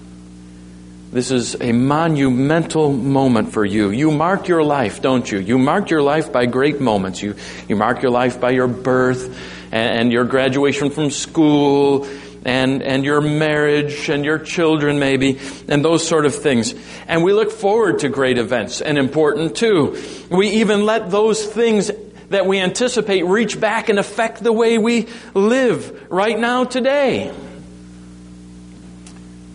This 1.12 1.32
is 1.32 1.60
a 1.60 1.74
monumental 1.74 2.94
moment 2.94 3.52
for 3.52 3.66
you. 3.66 3.90
You 3.90 4.12
mark 4.12 4.48
your 4.48 4.64
life, 4.64 5.02
don't 5.02 5.30
you? 5.30 5.40
You 5.40 5.58
mark 5.58 5.90
your 5.90 6.02
life 6.02 6.32
by 6.32 6.46
great 6.46 6.80
moments. 6.80 7.22
You, 7.22 7.36
you 7.68 7.76
mark 7.76 8.02
your 8.02 8.12
life 8.12 8.40
by 8.40 8.52
your 8.52 8.68
birth 8.68 9.61
and 9.72 10.12
your 10.12 10.26
graduation 10.26 10.90
from 10.90 11.10
school 11.10 12.08
and, 12.44 12.82
and 12.82 13.06
your 13.06 13.22
marriage 13.22 14.10
and 14.10 14.26
your 14.26 14.40
children 14.40 15.00
maybe 15.00 15.40
and 15.68 15.86
those 15.86 16.08
sort 16.08 16.26
of 16.26 16.36
things. 16.36 16.74
And 17.08 17.24
we 17.24 17.34
look 17.34 17.52
forward 17.52 18.00
to 18.00 18.10
great 18.10 18.38
events 18.38 18.82
and 18.82 18.98
important 18.98 19.56
too. 19.56 20.02
We 20.30 20.50
even 20.50 20.86
let 20.86 21.12
those 21.12 21.46
things 21.46 21.92
that 22.30 22.46
we 22.46 22.60
anticipate 22.60 23.24
reach 23.26 23.60
back 23.60 23.90
and 23.90 24.00
affect 24.00 24.44
the 24.44 24.54
way 24.54 24.78
we 24.78 25.08
live 25.34 26.12
right 26.12 26.40
now 26.40 26.64
today. 26.64 27.32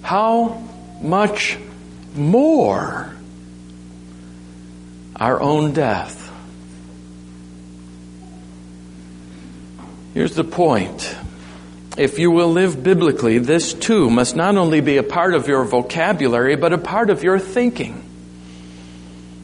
How 0.02 0.62
much 1.00 1.58
more 2.14 3.12
our 5.16 5.40
own 5.40 5.72
death? 5.72 6.25
Here's 10.16 10.34
the 10.34 10.44
point. 10.44 11.14
If 11.98 12.18
you 12.18 12.30
will 12.30 12.48
live 12.48 12.82
biblically, 12.82 13.36
this 13.36 13.74
too 13.74 14.08
must 14.08 14.34
not 14.34 14.56
only 14.56 14.80
be 14.80 14.96
a 14.96 15.02
part 15.02 15.34
of 15.34 15.46
your 15.46 15.62
vocabulary, 15.64 16.56
but 16.56 16.72
a 16.72 16.78
part 16.78 17.10
of 17.10 17.22
your 17.22 17.38
thinking. 17.38 18.02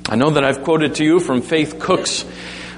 I 0.08 0.16
know 0.16 0.30
that 0.30 0.44
I've 0.44 0.64
quoted 0.64 0.94
to 0.94 1.04
you 1.04 1.20
from 1.20 1.42
Faith 1.42 1.78
Cook's 1.78 2.24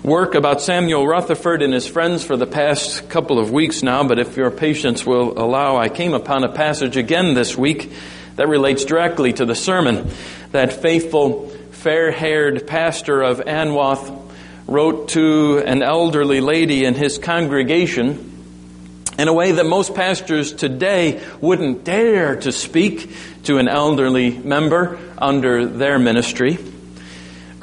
work 0.03 0.35
about 0.35 0.61
Samuel 0.61 1.07
Rutherford 1.07 1.63
and 1.63 1.73
his 1.73 1.87
friends 1.87 2.25
for 2.25 2.37
the 2.37 2.49
past 2.49 3.09
couple 3.11 3.39
of 3.39 3.53
weeks 3.53 3.85
now, 3.85 4.03
but 4.03 4.19
if 4.19 4.37
your 4.37 4.51
patience 4.51 5.07
will 5.07 5.39
allow, 5.39 5.77
I 5.77 5.89
came 5.89 6.15
upon 6.15 6.43
a 6.43 6.53
passage 6.53 6.97
again 6.97 7.35
this 7.35 7.57
week 7.57 7.93
that 8.35 8.49
relates 8.49 8.85
directly 8.85 9.35
to 9.35 9.45
the 9.45 9.55
sermon 9.55 10.11
that 10.51 10.73
faithful, 10.73 11.49
fair 11.71 12.11
haired 12.11 12.67
pastor 12.67 13.23
of 13.23 13.39
Anwoth 13.39 14.24
wrote 14.67 15.09
to 15.11 15.59
an 15.59 15.83
elderly 15.83 16.41
lady 16.41 16.85
in 16.85 16.95
his 16.95 17.19
congregation 17.19 18.31
in 19.19 19.29
a 19.29 19.33
way 19.33 19.53
that 19.53 19.67
most 19.67 19.95
pastors 19.95 20.53
today 20.53 21.23
wouldn't 21.41 21.85
dare 21.85 22.37
to 22.37 22.51
speak 22.51 23.15
to 23.45 23.59
an 23.59 23.69
elderly 23.69 24.31
member 24.31 24.99
under 25.19 25.67
their 25.67 25.99
ministry 25.99 26.59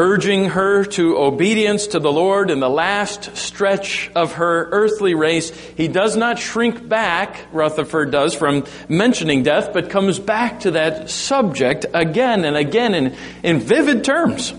urging 0.02 0.46
her 0.46 0.84
to 0.84 1.16
obedience 1.16 1.86
to 1.88 2.00
the 2.00 2.12
Lord 2.12 2.50
in 2.50 2.60
the 2.60 2.70
last 2.70 3.38
stretch 3.38 4.10
of 4.16 4.34
her 4.34 4.68
earthly 4.72 5.14
race. 5.14 5.52
He 5.78 5.88
does 5.88 6.18
not 6.18 6.40
shrink 6.40 6.90
back, 6.90 7.46
Rutherford 7.52 8.10
does, 8.10 8.34
from 8.34 8.66
mentioning 8.90 9.44
death, 9.44 9.74
but 9.74 9.92
comes 9.92 10.18
back 10.18 10.62
to 10.62 10.72
that 10.72 11.12
subject 11.12 11.86
again 11.94 12.46
and 12.46 12.58
again 12.58 12.96
in, 12.96 13.16
in 13.44 13.60
vivid 13.60 14.04
terms. 14.04 14.54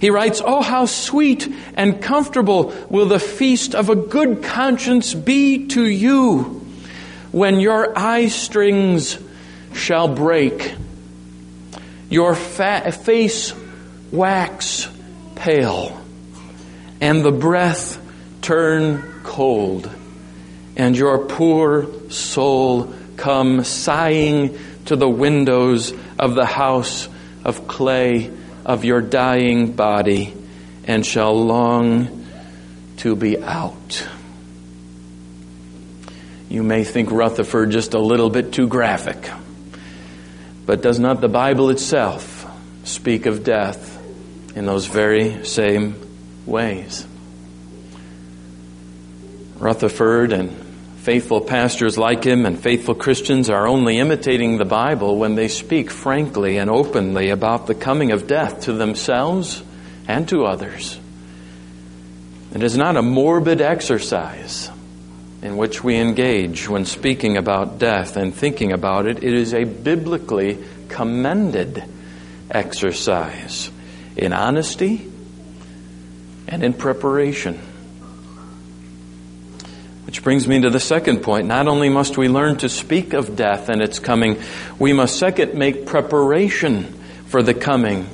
He 0.00 0.10
writes, 0.10 0.40
Oh, 0.44 0.62
how 0.62 0.86
sweet 0.86 1.52
and 1.74 2.00
comfortable 2.00 2.72
will 2.88 3.06
the 3.06 3.18
feast 3.18 3.74
of 3.74 3.90
a 3.90 3.96
good 3.96 4.42
conscience 4.42 5.14
be 5.14 5.66
to 5.68 5.84
you 5.84 6.64
when 7.32 7.60
your 7.60 7.98
eye 7.98 8.28
strings 8.28 9.18
shall 9.74 10.08
break, 10.08 10.74
your 12.08 12.34
fa- 12.34 12.92
face 12.92 13.52
wax 14.10 14.88
pale, 15.34 16.00
and 17.00 17.24
the 17.24 17.32
breath 17.32 18.00
turn 18.40 19.02
cold, 19.24 19.90
and 20.76 20.96
your 20.96 21.26
poor 21.26 21.86
soul 22.10 22.94
come 23.16 23.64
sighing 23.64 24.56
to 24.86 24.96
the 24.96 25.08
windows 25.08 25.92
of 26.18 26.34
the 26.34 26.46
house 26.46 27.08
of 27.44 27.68
clay 27.68 28.30
of 28.68 28.84
your 28.84 29.00
dying 29.00 29.72
body, 29.72 30.34
and 30.84 31.04
shall 31.04 31.34
long 31.34 32.26
to 32.98 33.16
be 33.16 33.42
out. 33.42 34.06
You 36.50 36.62
may 36.62 36.84
think 36.84 37.10
Rutherford 37.10 37.70
just 37.70 37.94
a 37.94 37.98
little 37.98 38.28
bit 38.28 38.52
too 38.52 38.68
graphic, 38.68 39.30
but 40.66 40.82
does 40.82 40.98
not 40.98 41.22
the 41.22 41.28
Bible 41.28 41.70
itself 41.70 42.46
speak 42.84 43.24
of 43.24 43.42
death 43.42 43.96
in 44.54 44.66
those 44.66 44.86
very 44.86 45.44
same 45.46 45.96
ways. 46.44 47.06
Rutherford 49.56 50.32
and 50.32 50.67
faithful 51.08 51.40
pastors 51.40 51.96
like 51.96 52.22
him 52.22 52.44
and 52.44 52.60
faithful 52.60 52.94
Christians 52.94 53.48
are 53.48 53.66
only 53.66 53.96
imitating 53.96 54.58
the 54.58 54.66
Bible 54.66 55.16
when 55.16 55.36
they 55.36 55.48
speak 55.48 55.90
frankly 55.90 56.58
and 56.58 56.68
openly 56.68 57.30
about 57.30 57.66
the 57.66 57.74
coming 57.74 58.12
of 58.12 58.26
death 58.26 58.60
to 58.64 58.74
themselves 58.74 59.62
and 60.06 60.28
to 60.28 60.44
others. 60.44 61.00
It 62.54 62.62
is 62.62 62.76
not 62.76 62.98
a 62.98 63.02
morbid 63.02 63.62
exercise 63.62 64.70
in 65.40 65.56
which 65.56 65.82
we 65.82 65.96
engage 65.96 66.68
when 66.68 66.84
speaking 66.84 67.38
about 67.38 67.78
death 67.78 68.18
and 68.18 68.34
thinking 68.34 68.72
about 68.72 69.06
it. 69.06 69.24
It 69.24 69.32
is 69.32 69.54
a 69.54 69.64
biblically 69.64 70.62
commended 70.90 71.84
exercise 72.50 73.70
in 74.14 74.34
honesty 74.34 75.10
and 76.48 76.62
in 76.62 76.74
preparation. 76.74 77.58
Which 80.08 80.22
brings 80.22 80.48
me 80.48 80.58
to 80.62 80.70
the 80.70 80.80
second 80.80 81.20
point. 81.20 81.48
Not 81.48 81.68
only 81.68 81.90
must 81.90 82.16
we 82.16 82.30
learn 82.30 82.56
to 82.60 82.70
speak 82.70 83.12
of 83.12 83.36
death 83.36 83.68
and 83.68 83.82
its 83.82 83.98
coming, 83.98 84.40
we 84.78 84.94
must 84.94 85.18
second 85.18 85.52
make 85.52 85.84
preparation 85.84 86.84
for 87.26 87.42
the 87.42 87.52
coming 87.52 88.08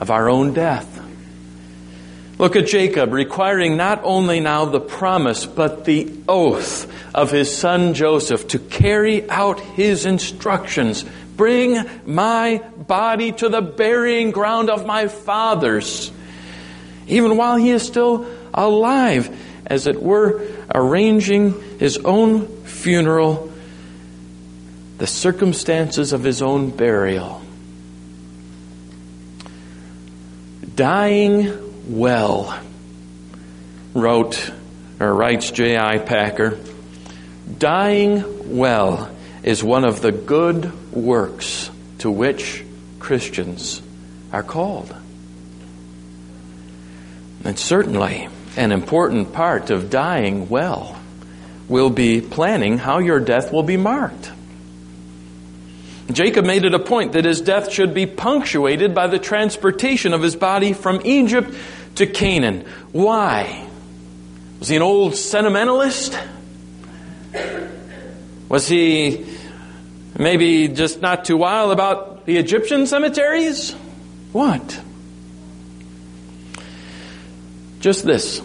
of 0.00 0.10
our 0.10 0.28
own 0.28 0.52
death. 0.52 1.02
Look 2.36 2.56
at 2.56 2.66
Jacob, 2.66 3.14
requiring 3.14 3.78
not 3.78 4.02
only 4.04 4.40
now 4.40 4.66
the 4.66 4.80
promise, 4.80 5.46
but 5.46 5.86
the 5.86 6.12
oath 6.28 6.86
of 7.14 7.30
his 7.30 7.56
son 7.56 7.94
Joseph 7.94 8.48
to 8.48 8.58
carry 8.58 9.26
out 9.30 9.60
his 9.60 10.04
instructions. 10.04 11.06
Bring 11.38 11.82
my 12.04 12.58
body 12.76 13.32
to 13.32 13.48
the 13.48 13.62
burying 13.62 14.30
ground 14.30 14.68
of 14.68 14.84
my 14.84 15.08
fathers. 15.08 16.12
Even 17.06 17.38
while 17.38 17.56
he 17.56 17.70
is 17.70 17.82
still 17.82 18.26
alive, 18.52 19.34
as 19.70 19.86
it 19.86 20.02
were, 20.02 20.44
arranging 20.74 21.78
his 21.78 21.96
own 21.98 22.48
funeral, 22.64 23.52
the 24.98 25.06
circumstances 25.06 26.12
of 26.12 26.24
his 26.24 26.42
own 26.42 26.70
burial. 26.70 27.40
Dying 30.74 31.96
well, 31.98 32.58
wrote 33.94 34.50
or 34.98 35.14
writes 35.14 35.52
J.I. 35.52 35.98
Packer. 35.98 36.58
Dying 37.58 38.56
well 38.56 39.10
is 39.42 39.62
one 39.62 39.84
of 39.84 40.02
the 40.02 40.12
good 40.12 40.92
works 40.92 41.70
to 41.98 42.10
which 42.10 42.64
Christians 42.98 43.82
are 44.32 44.42
called. 44.42 44.94
And 47.44 47.58
certainly, 47.58 48.28
an 48.56 48.72
important 48.72 49.32
part 49.32 49.70
of 49.70 49.90
dying 49.90 50.48
well 50.48 50.96
will 51.68 51.90
be 51.90 52.20
planning 52.20 52.78
how 52.78 52.98
your 52.98 53.20
death 53.20 53.52
will 53.52 53.62
be 53.62 53.76
marked. 53.76 54.32
Jacob 56.10 56.44
made 56.44 56.64
it 56.64 56.74
a 56.74 56.78
point 56.78 57.12
that 57.12 57.24
his 57.24 57.40
death 57.40 57.70
should 57.72 57.94
be 57.94 58.06
punctuated 58.06 58.94
by 58.94 59.06
the 59.06 59.18
transportation 59.18 60.12
of 60.12 60.22
his 60.22 60.34
body 60.34 60.72
from 60.72 61.00
Egypt 61.04 61.54
to 61.94 62.06
Canaan. 62.06 62.64
Why? 62.92 63.66
Was 64.58 64.68
he 64.68 64.76
an 64.76 64.82
old 64.82 65.14
sentimentalist? 65.14 66.18
Was 68.48 68.66
he 68.66 69.26
maybe 70.18 70.66
just 70.68 71.00
not 71.00 71.24
too 71.24 71.36
wild 71.36 71.70
about 71.70 72.26
the 72.26 72.36
Egyptian 72.36 72.88
cemeteries? 72.88 73.72
What? 74.32 74.80
Just 77.80 78.04
this. 78.04 78.42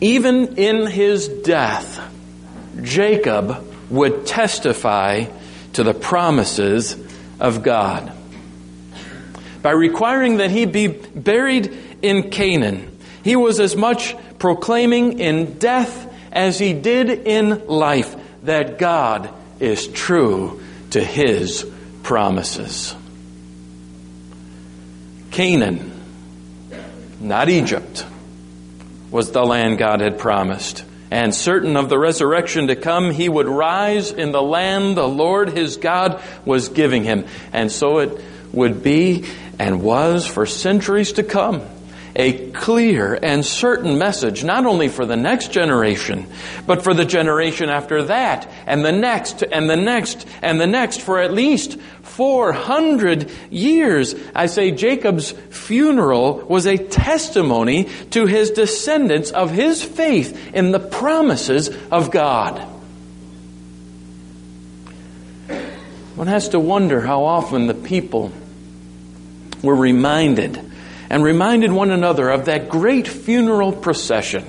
Even 0.00 0.56
in 0.58 0.86
his 0.86 1.28
death, 1.28 1.98
Jacob 2.82 3.64
would 3.90 4.26
testify 4.26 5.24
to 5.72 5.82
the 5.82 5.94
promises 5.94 6.96
of 7.40 7.62
God. 7.62 8.12
By 9.62 9.70
requiring 9.72 10.36
that 10.36 10.50
he 10.50 10.66
be 10.66 10.88
buried 10.88 11.76
in 12.02 12.30
Canaan, 12.30 12.98
he 13.24 13.34
was 13.34 13.58
as 13.58 13.74
much 13.74 14.14
proclaiming 14.38 15.18
in 15.18 15.58
death 15.58 16.12
as 16.30 16.58
he 16.58 16.74
did 16.74 17.08
in 17.08 17.66
life 17.66 18.14
that 18.42 18.78
God 18.78 19.30
is 19.58 19.86
true 19.86 20.60
to 20.90 21.02
his 21.02 21.68
promises. 22.02 22.94
Canaan, 25.30 25.95
not 27.20 27.48
Egypt, 27.48 28.04
was 29.10 29.30
the 29.30 29.44
land 29.44 29.78
God 29.78 30.00
had 30.00 30.18
promised 30.18 30.84
and 31.10 31.34
certain 31.34 31.76
of 31.76 31.88
the 31.88 31.98
resurrection 31.98 32.66
to 32.66 32.76
come, 32.76 33.10
he 33.10 33.28
would 33.28 33.46
rise 33.46 34.10
in 34.10 34.32
the 34.32 34.42
land 34.42 34.96
the 34.96 35.06
Lord 35.06 35.50
his 35.50 35.76
God 35.76 36.20
was 36.44 36.68
giving 36.68 37.04
him. 37.04 37.26
And 37.52 37.70
so 37.70 37.98
it 37.98 38.20
would 38.52 38.82
be 38.82 39.24
and 39.58 39.82
was 39.82 40.26
for 40.26 40.46
centuries 40.46 41.12
to 41.12 41.22
come. 41.22 41.62
A 42.16 42.50
clear 42.50 43.14
and 43.22 43.44
certain 43.44 43.98
message, 43.98 44.42
not 44.42 44.64
only 44.64 44.88
for 44.88 45.04
the 45.04 45.18
next 45.18 45.52
generation, 45.52 46.26
but 46.66 46.82
for 46.82 46.94
the 46.94 47.04
generation 47.04 47.68
after 47.68 48.04
that, 48.04 48.50
and 48.66 48.82
the 48.82 48.92
next, 48.92 49.42
and 49.42 49.68
the 49.68 49.76
next, 49.76 50.26
and 50.40 50.58
the 50.58 50.66
next, 50.66 51.02
for 51.02 51.20
at 51.20 51.34
least 51.34 51.78
400 52.16 53.30
years. 53.50 54.14
I 54.34 54.46
say 54.46 54.70
Jacob's 54.70 55.32
funeral 55.50 56.38
was 56.48 56.66
a 56.66 56.78
testimony 56.78 57.90
to 58.12 58.24
his 58.24 58.50
descendants 58.52 59.30
of 59.30 59.50
his 59.50 59.82
faith 59.82 60.54
in 60.54 60.70
the 60.70 60.80
promises 60.80 61.68
of 61.90 62.10
God. 62.10 62.58
One 66.14 66.28
has 66.28 66.48
to 66.50 66.58
wonder 66.58 67.02
how 67.02 67.24
often 67.24 67.66
the 67.66 67.74
people 67.74 68.32
were 69.62 69.76
reminded 69.76 70.58
and 71.10 71.22
reminded 71.22 71.70
one 71.70 71.90
another 71.90 72.30
of 72.30 72.46
that 72.46 72.70
great 72.70 73.06
funeral 73.06 73.72
procession 73.72 74.46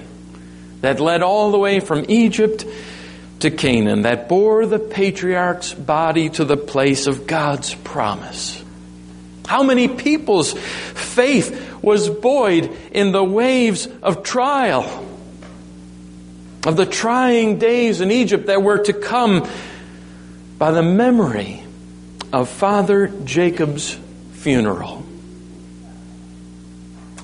that 0.79 1.01
led 1.01 1.21
all 1.21 1.51
the 1.51 1.59
way 1.59 1.81
from 1.81 2.05
Egypt 2.07 2.65
to 3.39 3.51
Canaan 3.51 4.03
that 4.03 4.27
bore 4.27 4.65
the 4.65 4.79
patriarch's 4.79 5.73
body 5.73 6.29
to 6.29 6.45
the 6.45 6.57
place 6.57 7.07
of 7.07 7.27
God's 7.27 7.73
promise. 7.75 8.63
How 9.45 9.63
many 9.63 9.87
people's 9.87 10.53
faith 10.53 11.81
was 11.81 12.09
buoyed 12.09 12.75
in 12.91 13.11
the 13.11 13.23
waves 13.23 13.87
of 14.01 14.23
trial, 14.23 15.05
of 16.65 16.75
the 16.75 16.85
trying 16.85 17.57
days 17.57 18.01
in 18.01 18.11
Egypt 18.11 18.47
that 18.47 18.61
were 18.61 18.79
to 18.79 18.93
come 18.93 19.47
by 20.57 20.71
the 20.71 20.83
memory 20.83 21.63
of 22.33 22.49
Father 22.49 23.07
Jacob's 23.23 23.97
funeral? 24.33 25.05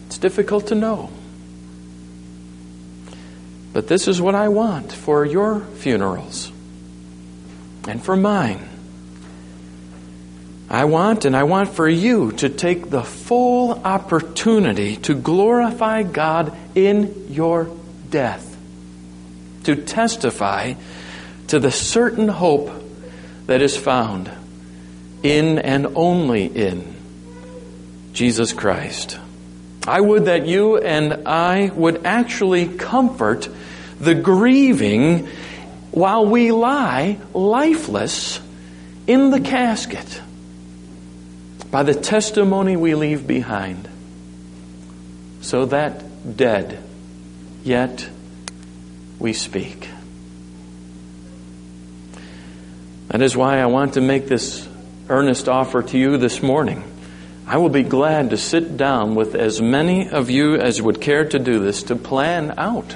It's 0.06 0.18
difficult 0.18 0.68
to 0.68 0.76
know. 0.76 1.10
But 3.74 3.88
this 3.88 4.08
is 4.08 4.22
what 4.22 4.36
I 4.36 4.50
want 4.50 4.92
for 4.92 5.26
your 5.26 5.60
funerals 5.60 6.52
and 7.88 8.02
for 8.04 8.16
mine. 8.16 8.70
I 10.70 10.86
want 10.86 11.26
and 11.26 11.36
I 11.36 11.44
want 11.44 11.70
for 11.70 11.90
you 11.90 12.32
to 12.34 12.50
take 12.50 12.90
the 12.90 13.04
full 13.04 13.72
opportunity 13.84 14.96
to 14.98 15.14
glorify 15.14 16.04
God 16.04 16.56
in 16.76 17.28
your 17.30 17.70
death, 18.10 18.58
to 19.66 19.76
testify 19.76 20.76
to 21.48 21.60
the 21.60 21.72
certain 21.72 22.28
hope 22.28 22.72
that 23.48 23.62
is 23.62 23.76
found 23.76 24.32
in 25.22 25.60
and 25.60 25.88
only 25.96 26.46
in 26.46 26.96
Jesus 28.14 28.54
Christ. 28.54 29.20
I 29.88 30.00
would 30.00 30.26
that 30.26 30.46
you 30.46 30.78
and 30.78 31.28
I 31.28 31.72
would 31.76 32.06
actually 32.06 32.68
comfort 32.68 33.50
the 34.00 34.16
grieving 34.16 35.28
while 35.92 36.26
we 36.26 36.52
lie 36.52 37.18
lifeless 37.34 38.40
in 39.08 39.30
the 39.30 39.42
casket 39.42 40.22
by 41.70 41.84
the 41.84 41.94
testimony 41.94 42.78
we 42.78 42.96
leave 42.96 43.28
behind. 43.28 43.90
So 45.42 45.66
that 45.66 46.38
dead, 46.38 46.82
yet 47.64 48.08
we 49.20 49.34
speak. 49.34 49.90
That 53.10 53.22
is 53.22 53.36
why 53.36 53.60
I 53.60 53.66
want 53.66 53.96
to 53.96 54.02
make 54.02 54.28
this 54.28 54.68
earnest 55.10 55.50
offer 55.50 55.84
to 55.84 55.98
you 55.98 56.18
this 56.18 56.42
morning. 56.42 56.84
I 57.46 57.58
will 57.58 57.70
be 57.70 57.84
glad 57.84 58.30
to 58.30 58.38
sit 58.38 58.78
down 58.78 59.16
with 59.16 59.36
as 59.36 59.62
many 59.62 60.10
of 60.10 60.30
you 60.30 60.56
as 60.56 60.82
would 60.82 61.02
care 61.02 61.26
to 61.26 61.40
do 61.40 61.60
this 61.60 61.84
to 61.84 61.96
plan 61.96 62.54
out 62.58 62.96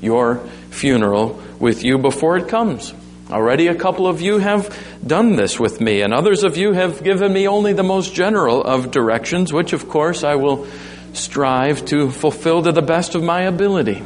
your 0.00 0.36
funeral 0.70 1.42
with 1.58 1.82
you 1.82 1.98
before 1.98 2.36
it 2.36 2.48
comes. 2.48 2.94
Already 3.30 3.66
a 3.66 3.74
couple 3.74 4.06
of 4.06 4.20
you 4.20 4.38
have 4.38 4.76
done 5.04 5.36
this 5.36 5.58
with 5.58 5.80
me, 5.80 6.02
and 6.02 6.14
others 6.14 6.44
of 6.44 6.56
you 6.56 6.72
have 6.72 7.02
given 7.02 7.32
me 7.32 7.48
only 7.48 7.72
the 7.72 7.82
most 7.82 8.14
general 8.14 8.62
of 8.62 8.90
directions, 8.90 9.52
which 9.52 9.72
of 9.72 9.88
course 9.88 10.22
I 10.24 10.36
will 10.36 10.66
strive 11.12 11.84
to 11.86 12.10
fulfill 12.10 12.62
to 12.62 12.72
the 12.72 12.82
best 12.82 13.16
of 13.16 13.22
my 13.24 13.42
ability. 13.42 14.02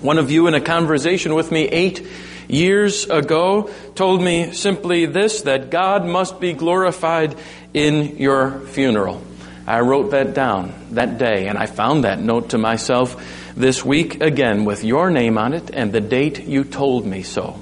One 0.00 0.18
of 0.18 0.30
you 0.30 0.46
in 0.48 0.54
a 0.54 0.60
conversation 0.60 1.34
with 1.34 1.50
me 1.50 1.62
eight 1.68 2.06
years 2.48 3.08
ago 3.08 3.70
told 3.94 4.22
me 4.22 4.52
simply 4.52 5.06
this, 5.06 5.42
that 5.42 5.70
God 5.70 6.06
must 6.06 6.40
be 6.40 6.52
glorified 6.52 7.36
in 7.86 8.18
your 8.18 8.60
funeral. 8.60 9.22
I 9.66 9.80
wrote 9.80 10.12
that 10.12 10.34
down 10.34 10.72
that 10.92 11.18
day 11.18 11.46
and 11.46 11.58
I 11.58 11.66
found 11.66 12.04
that 12.04 12.18
note 12.18 12.50
to 12.50 12.58
myself 12.58 13.52
this 13.54 13.84
week 13.84 14.22
again 14.22 14.64
with 14.64 14.82
your 14.82 15.10
name 15.10 15.36
on 15.36 15.52
it 15.52 15.70
and 15.72 15.92
the 15.92 16.00
date 16.00 16.46
you 16.46 16.64
told 16.64 17.06
me 17.06 17.22
so. 17.22 17.58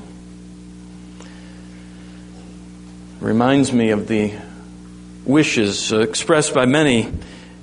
Reminds 3.21 3.73
me 3.73 3.91
of 3.91 4.07
the 4.07 4.35
wishes 5.25 5.91
expressed 5.93 6.55
by 6.55 6.65
many 6.65 7.13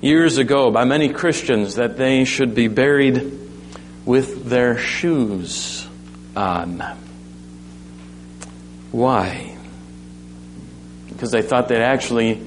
years 0.02 0.36
ago 0.36 0.70
by 0.70 0.84
many 0.84 1.08
Christians 1.08 1.76
that 1.76 1.96
they 1.96 2.26
should 2.26 2.54
be 2.54 2.68
buried 2.68 3.40
with 4.04 4.44
their 4.44 4.76
shoes 4.76 5.86
on. 6.36 6.84
Why? 8.92 9.53
Because 11.24 11.32
they 11.32 11.40
thought 11.40 11.68
they'd 11.68 11.80
actually 11.80 12.46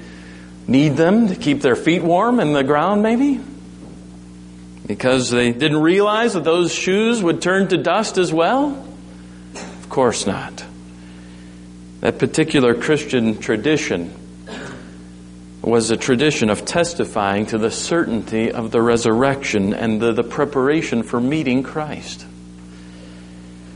need 0.68 0.90
them 0.90 1.26
to 1.26 1.34
keep 1.34 1.62
their 1.62 1.74
feet 1.74 2.00
warm 2.00 2.38
in 2.38 2.52
the 2.52 2.62
ground, 2.62 3.02
maybe? 3.02 3.40
Because 4.86 5.30
they 5.30 5.50
didn't 5.50 5.82
realize 5.82 6.34
that 6.34 6.44
those 6.44 6.72
shoes 6.72 7.20
would 7.20 7.42
turn 7.42 7.66
to 7.70 7.76
dust 7.76 8.18
as 8.18 8.32
well? 8.32 8.86
Of 9.56 9.88
course 9.88 10.28
not. 10.28 10.64
That 12.02 12.20
particular 12.20 12.72
Christian 12.72 13.38
tradition 13.38 14.14
was 15.60 15.90
a 15.90 15.96
tradition 15.96 16.48
of 16.48 16.64
testifying 16.64 17.46
to 17.46 17.58
the 17.58 17.72
certainty 17.72 18.52
of 18.52 18.70
the 18.70 18.80
resurrection 18.80 19.74
and 19.74 20.00
the, 20.00 20.12
the, 20.12 20.22
preparation 20.22 21.02
for 21.02 21.20
meeting 21.20 21.64
Christ. 21.64 22.24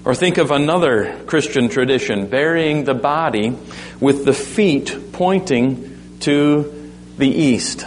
Or 0.04 0.14
think 0.14 0.38
of 0.38 0.50
another 0.50 1.22
Christian 1.26 1.68
tradition, 1.68 2.26
burying 2.26 2.84
the 2.84 2.94
body 2.94 3.56
with 4.00 4.24
the 4.24 4.32
feet 4.32 5.12
pointing 5.12 6.18
to 6.20 6.92
the 7.18 7.28
east. 7.28 7.86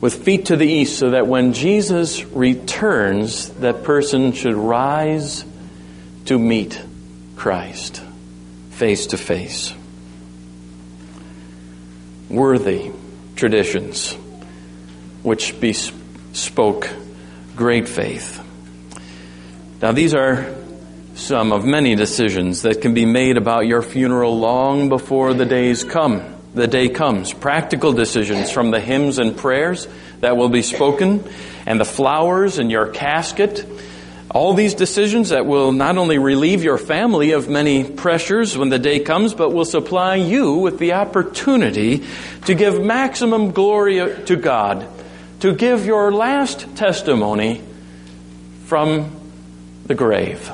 With 0.00 0.24
feet 0.24 0.46
to 0.46 0.56
the 0.56 0.66
east, 0.66 0.98
so 0.98 1.10
that 1.10 1.26
when 1.26 1.52
Jesus 1.52 2.24
returns, 2.24 3.50
that 3.54 3.84
person 3.84 4.32
should 4.32 4.54
rise 4.54 5.44
to 6.26 6.38
meet 6.38 6.80
Christ 7.36 8.02
face 8.70 9.06
to 9.08 9.16
face 9.16 9.74
worthy 12.28 12.90
traditions 13.36 14.14
which 15.22 15.58
bespoke 15.60 16.88
great 17.56 17.88
faith. 17.88 18.44
Now, 19.80 19.92
these 19.92 20.12
are 20.12 20.52
some 21.14 21.52
of 21.52 21.64
many 21.64 21.94
decisions 21.94 22.62
that 22.62 22.82
can 22.82 22.94
be 22.94 23.06
made 23.06 23.36
about 23.36 23.66
your 23.66 23.80
funeral 23.80 24.36
long 24.36 24.88
before 24.88 25.34
the 25.34 25.44
days 25.44 25.84
come. 25.84 26.34
The 26.54 26.66
day 26.66 26.88
comes. 26.88 27.32
Practical 27.32 27.92
decisions 27.92 28.50
from 28.50 28.72
the 28.72 28.80
hymns 28.80 29.18
and 29.18 29.36
prayers 29.36 29.86
that 30.18 30.36
will 30.36 30.48
be 30.48 30.62
spoken, 30.62 31.22
and 31.64 31.78
the 31.78 31.84
flowers 31.84 32.58
in 32.58 32.70
your 32.70 32.88
casket, 32.88 33.64
all 34.32 34.54
these 34.54 34.74
decisions 34.74 35.28
that 35.28 35.46
will 35.46 35.70
not 35.70 35.96
only 35.96 36.18
relieve 36.18 36.64
your 36.64 36.78
family 36.78 37.30
of 37.30 37.48
many 37.48 37.84
pressures 37.84 38.58
when 38.58 38.70
the 38.70 38.80
day 38.80 38.98
comes, 38.98 39.32
but 39.32 39.52
will 39.52 39.64
supply 39.64 40.16
you 40.16 40.54
with 40.54 40.80
the 40.80 40.94
opportunity 40.94 42.04
to 42.46 42.54
give 42.54 42.82
maximum 42.82 43.52
glory 43.52 44.24
to 44.24 44.34
God, 44.34 44.88
to 45.38 45.54
give 45.54 45.86
your 45.86 46.12
last 46.12 46.74
testimony 46.74 47.62
from 48.64 49.17
the 49.88 49.94
grave. 49.94 50.50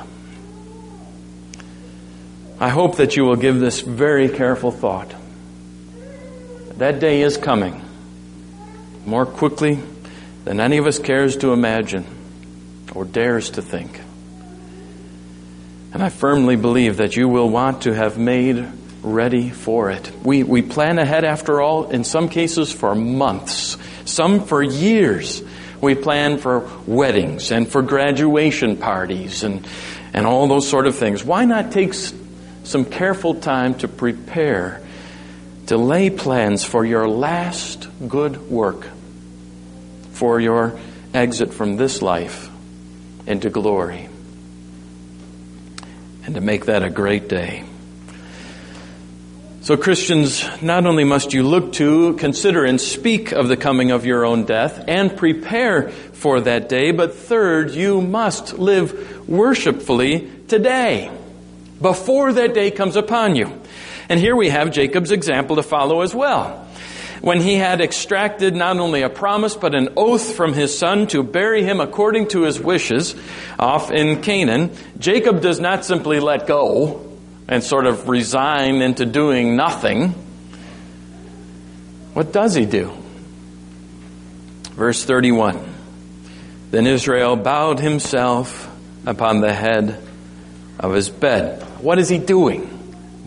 I 2.59 2.69
hope 2.69 2.97
that 2.97 3.15
you 3.15 3.25
will 3.25 3.35
give 3.35 3.59
this 3.59 3.81
very 3.81 4.29
careful 4.29 4.71
thought. 4.71 5.13
That 6.77 6.99
day 6.99 7.21
is 7.21 7.37
coming 7.37 7.81
more 9.05 9.25
quickly 9.25 9.79
than 10.45 10.59
any 10.59 10.77
of 10.77 10.87
us 10.87 10.99
cares 10.99 11.37
to 11.37 11.51
imagine 11.51 12.05
or 12.93 13.05
dares 13.05 13.51
to 13.51 13.61
think. 13.61 14.01
And 15.93 16.01
I 16.03 16.09
firmly 16.09 16.55
believe 16.55 16.97
that 16.97 17.15
you 17.15 17.27
will 17.27 17.49
want 17.49 17.83
to 17.83 17.93
have 17.93 18.17
made 18.17 18.65
ready 19.01 19.49
for 19.49 19.91
it. 19.91 20.11
We, 20.23 20.43
we 20.43 20.61
plan 20.61 20.97
ahead, 20.97 21.23
after 21.23 21.61
all, 21.61 21.89
in 21.89 22.03
some 22.03 22.27
cases 22.29 22.71
for 22.71 22.95
months, 22.95 23.77
some 24.05 24.45
for 24.45 24.63
years. 24.63 25.41
We 25.81 25.95
plan 25.95 26.37
for 26.37 26.69
weddings 26.87 27.51
and 27.51 27.67
for 27.67 27.81
graduation 27.81 28.77
parties 28.77 29.43
and, 29.43 29.67
and 30.13 30.25
all 30.25 30.47
those 30.47 30.67
sort 30.67 30.87
of 30.87 30.95
things. 30.95 31.23
Why 31.23 31.45
not 31.45 31.71
take 31.71 31.93
some 31.93 32.85
careful 32.85 33.35
time 33.35 33.75
to 33.75 33.87
prepare, 33.87 34.81
to 35.67 35.77
lay 35.77 36.09
plans 36.09 36.63
for 36.63 36.85
your 36.85 37.07
last 37.07 37.87
good 38.07 38.49
work, 38.49 38.87
for 40.11 40.39
your 40.39 40.79
exit 41.13 41.53
from 41.53 41.77
this 41.77 42.01
life 42.01 42.49
into 43.27 43.49
glory. 43.49 44.09
And 46.25 46.35
to 46.35 46.41
make 46.41 46.65
that 46.65 46.83
a 46.83 46.89
great 46.89 47.29
day. 47.29 47.63
So, 49.65 49.75
Christians, 49.75 50.45
not 50.61 50.85
only 50.85 51.05
must 51.05 51.33
you 51.33 51.41
look 51.41 51.73
to, 51.73 52.13
consider, 52.17 52.65
and 52.65 52.79
speak 52.79 53.31
of 53.31 53.47
the 53.47 53.57
coming 53.57 53.89
of 53.89 54.05
your 54.05 54.23
own 54.23 54.45
death 54.45 54.83
and 54.87 55.17
prepare 55.17 55.89
for 55.89 56.39
that 56.41 56.69
day, 56.69 56.91
but 56.91 57.15
third, 57.15 57.71
you 57.71 57.99
must 57.99 58.59
live 58.59 59.27
worshipfully 59.27 60.29
today, 60.47 61.09
before 61.81 62.31
that 62.33 62.53
day 62.53 62.69
comes 62.69 62.95
upon 62.95 63.35
you. 63.35 63.59
And 64.07 64.19
here 64.19 64.35
we 64.35 64.49
have 64.49 64.69
Jacob's 64.69 65.09
example 65.09 65.55
to 65.55 65.63
follow 65.63 66.01
as 66.01 66.13
well 66.13 66.61
when 67.21 67.41
he 67.41 67.55
had 67.55 67.81
extracted 67.81 68.53
not 68.55 68.77
only 68.77 69.01
a 69.01 69.09
promise 69.09 69.55
but 69.55 69.73
an 69.73 69.89
oath 69.97 70.35
from 70.35 70.53
his 70.53 70.77
son 70.77 71.07
to 71.07 71.23
bury 71.23 71.63
him 71.63 71.79
according 71.79 72.27
to 72.27 72.43
his 72.43 72.59
wishes 72.59 73.15
off 73.57 73.89
in 73.89 74.21
Canaan, 74.21 74.69
Jacob 74.99 75.41
does 75.41 75.59
not 75.59 75.83
simply 75.83 76.19
let 76.19 76.45
go 76.45 77.14
and 77.47 77.63
sort 77.63 77.85
of 77.85 78.09
resign 78.09 78.81
into 78.81 79.05
doing 79.05 79.55
nothing. 79.55 80.09
What 82.13 82.31
does 82.31 82.55
he 82.55 82.65
do? 82.65 82.91
Verse 84.71 85.03
31 85.03 85.59
Then 86.71 86.87
Israel 86.87 87.35
bowed 87.35 87.79
himself 87.79 88.71
upon 89.05 89.41
the 89.41 89.53
head 89.53 90.01
of 90.79 90.93
his 90.93 91.09
bed. 91.09 91.61
What 91.81 91.99
is 91.99 92.09
he 92.09 92.17
doing? 92.17 92.71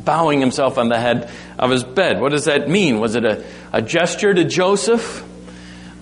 Bowing 0.04 0.40
himself 0.40 0.78
on 0.78 0.88
the 0.88 0.98
head 0.98 1.30
of 1.58 1.70
his 1.70 1.84
bed. 1.84 2.20
What 2.20 2.32
does 2.32 2.44
that 2.44 2.68
mean? 2.68 3.00
Was 3.00 3.14
it 3.14 3.24
a, 3.24 3.44
a 3.72 3.82
gesture 3.82 4.32
to 4.32 4.44
Joseph? 4.44 5.24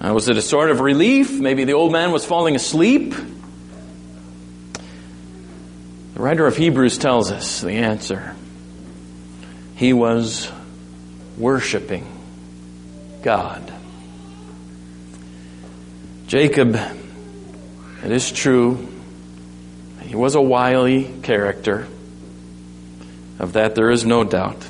Uh, 0.01 0.13
was 0.13 0.29
it 0.29 0.37
a 0.37 0.43
sort 0.43 0.71
of 0.71 0.81
relief? 0.81 1.33
Maybe 1.33 1.65
the 1.65 1.73
old 1.73 1.93
man 1.93 2.13
was 2.13 2.25
falling 2.25 2.55
asleep? 2.55 3.15
The 6.17 6.23
writer 6.23 6.47
of 6.47 6.57
Hebrews 6.57 6.97
tells 6.97 7.31
us 7.31 7.61
the 7.61 7.73
answer. 7.73 8.35
He 9.75 9.93
was 9.93 10.51
worshiping 11.37 12.11
God. 13.23 13.71
Jacob, 16.27 16.75
it 18.03 18.11
is 18.11 18.33
true, 18.33 18.89
he 20.01 20.17
was 20.17 20.37
a 20.37 20.41
wily 20.41 21.05
character. 21.23 21.87
Of 23.39 23.53
that 23.53 23.75
there 23.75 23.91
is 23.91 24.07
no 24.07 24.25
doubt. 24.25 24.67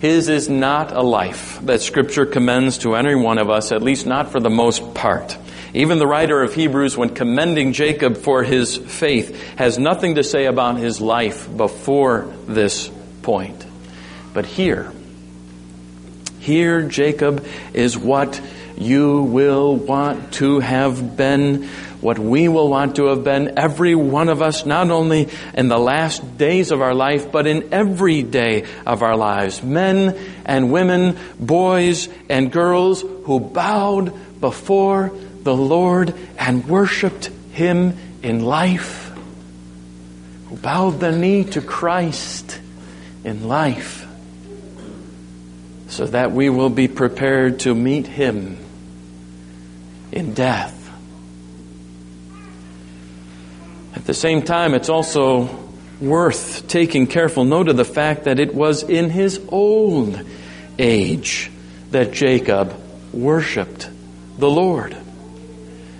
His 0.00 0.28
is 0.28 0.48
not 0.48 0.90
a 0.90 1.02
life 1.02 1.60
that 1.62 1.82
Scripture 1.82 2.26
commends 2.26 2.78
to 2.78 2.96
any 2.96 3.14
one 3.14 3.38
of 3.38 3.48
us, 3.48 3.70
at 3.70 3.80
least 3.80 4.06
not 4.06 4.32
for 4.32 4.40
the 4.40 4.50
most 4.50 4.92
part. 4.92 5.38
Even 5.76 5.98
the 5.98 6.06
writer 6.06 6.42
of 6.42 6.54
Hebrews, 6.54 6.96
when 6.96 7.10
commending 7.10 7.74
Jacob 7.74 8.16
for 8.16 8.42
his 8.42 8.78
faith, 8.78 9.38
has 9.58 9.78
nothing 9.78 10.14
to 10.14 10.24
say 10.24 10.46
about 10.46 10.78
his 10.78 11.02
life 11.02 11.54
before 11.54 12.32
this 12.46 12.90
point. 13.20 13.66
But 14.32 14.46
here, 14.46 14.90
here 16.38 16.80
Jacob 16.80 17.46
is 17.74 17.98
what 17.98 18.40
you 18.78 19.20
will 19.24 19.76
want 19.76 20.32
to 20.34 20.60
have 20.60 21.14
been 21.14 21.68
what 22.00 22.18
we 22.18 22.46
will 22.46 22.68
want 22.68 22.96
to 22.96 23.06
have 23.06 23.24
been, 23.24 23.58
every 23.58 23.94
one 23.94 24.28
of 24.28 24.40
us, 24.40 24.64
not 24.64 24.90
only 24.90 25.28
in 25.54 25.68
the 25.68 25.78
last 25.78 26.38
days 26.38 26.70
of 26.70 26.80
our 26.80 26.94
life, 26.94 27.32
but 27.32 27.46
in 27.46 27.72
every 27.72 28.22
day 28.22 28.64
of 28.84 29.02
our 29.02 29.16
lives. 29.16 29.62
Men 29.62 30.16
and 30.44 30.70
women, 30.70 31.18
boys 31.40 32.08
and 32.28 32.52
girls 32.52 33.02
who 33.24 33.40
bowed 33.40 34.12
before 34.40 35.10
the 35.46 35.56
Lord 35.56 36.12
and 36.38 36.68
worshiped 36.68 37.30
Him 37.52 37.96
in 38.22 38.44
life, 38.44 39.10
who 40.50 40.56
bowed 40.56 41.00
the 41.00 41.12
knee 41.12 41.44
to 41.44 41.62
Christ 41.62 42.60
in 43.24 43.48
life, 43.48 44.06
so 45.88 46.06
that 46.06 46.32
we 46.32 46.50
will 46.50 46.68
be 46.68 46.88
prepared 46.88 47.60
to 47.60 47.74
meet 47.74 48.06
Him 48.06 48.58
in 50.12 50.34
death 50.34 50.76
At 53.96 54.04
the 54.04 54.14
same 54.14 54.42
time, 54.42 54.74
it's 54.74 54.90
also 54.90 55.48
worth 56.00 56.68
taking 56.68 57.06
careful 57.06 57.44
note 57.44 57.68
of 57.68 57.76
the 57.76 57.84
fact 57.84 58.24
that 58.24 58.38
it 58.38 58.54
was 58.54 58.82
in 58.82 59.08
his 59.08 59.40
old 59.48 60.20
age 60.78 61.50
that 61.90 62.12
Jacob 62.12 62.72
worshiped 63.12 63.88
the 64.38 64.50
Lord. 64.50 64.94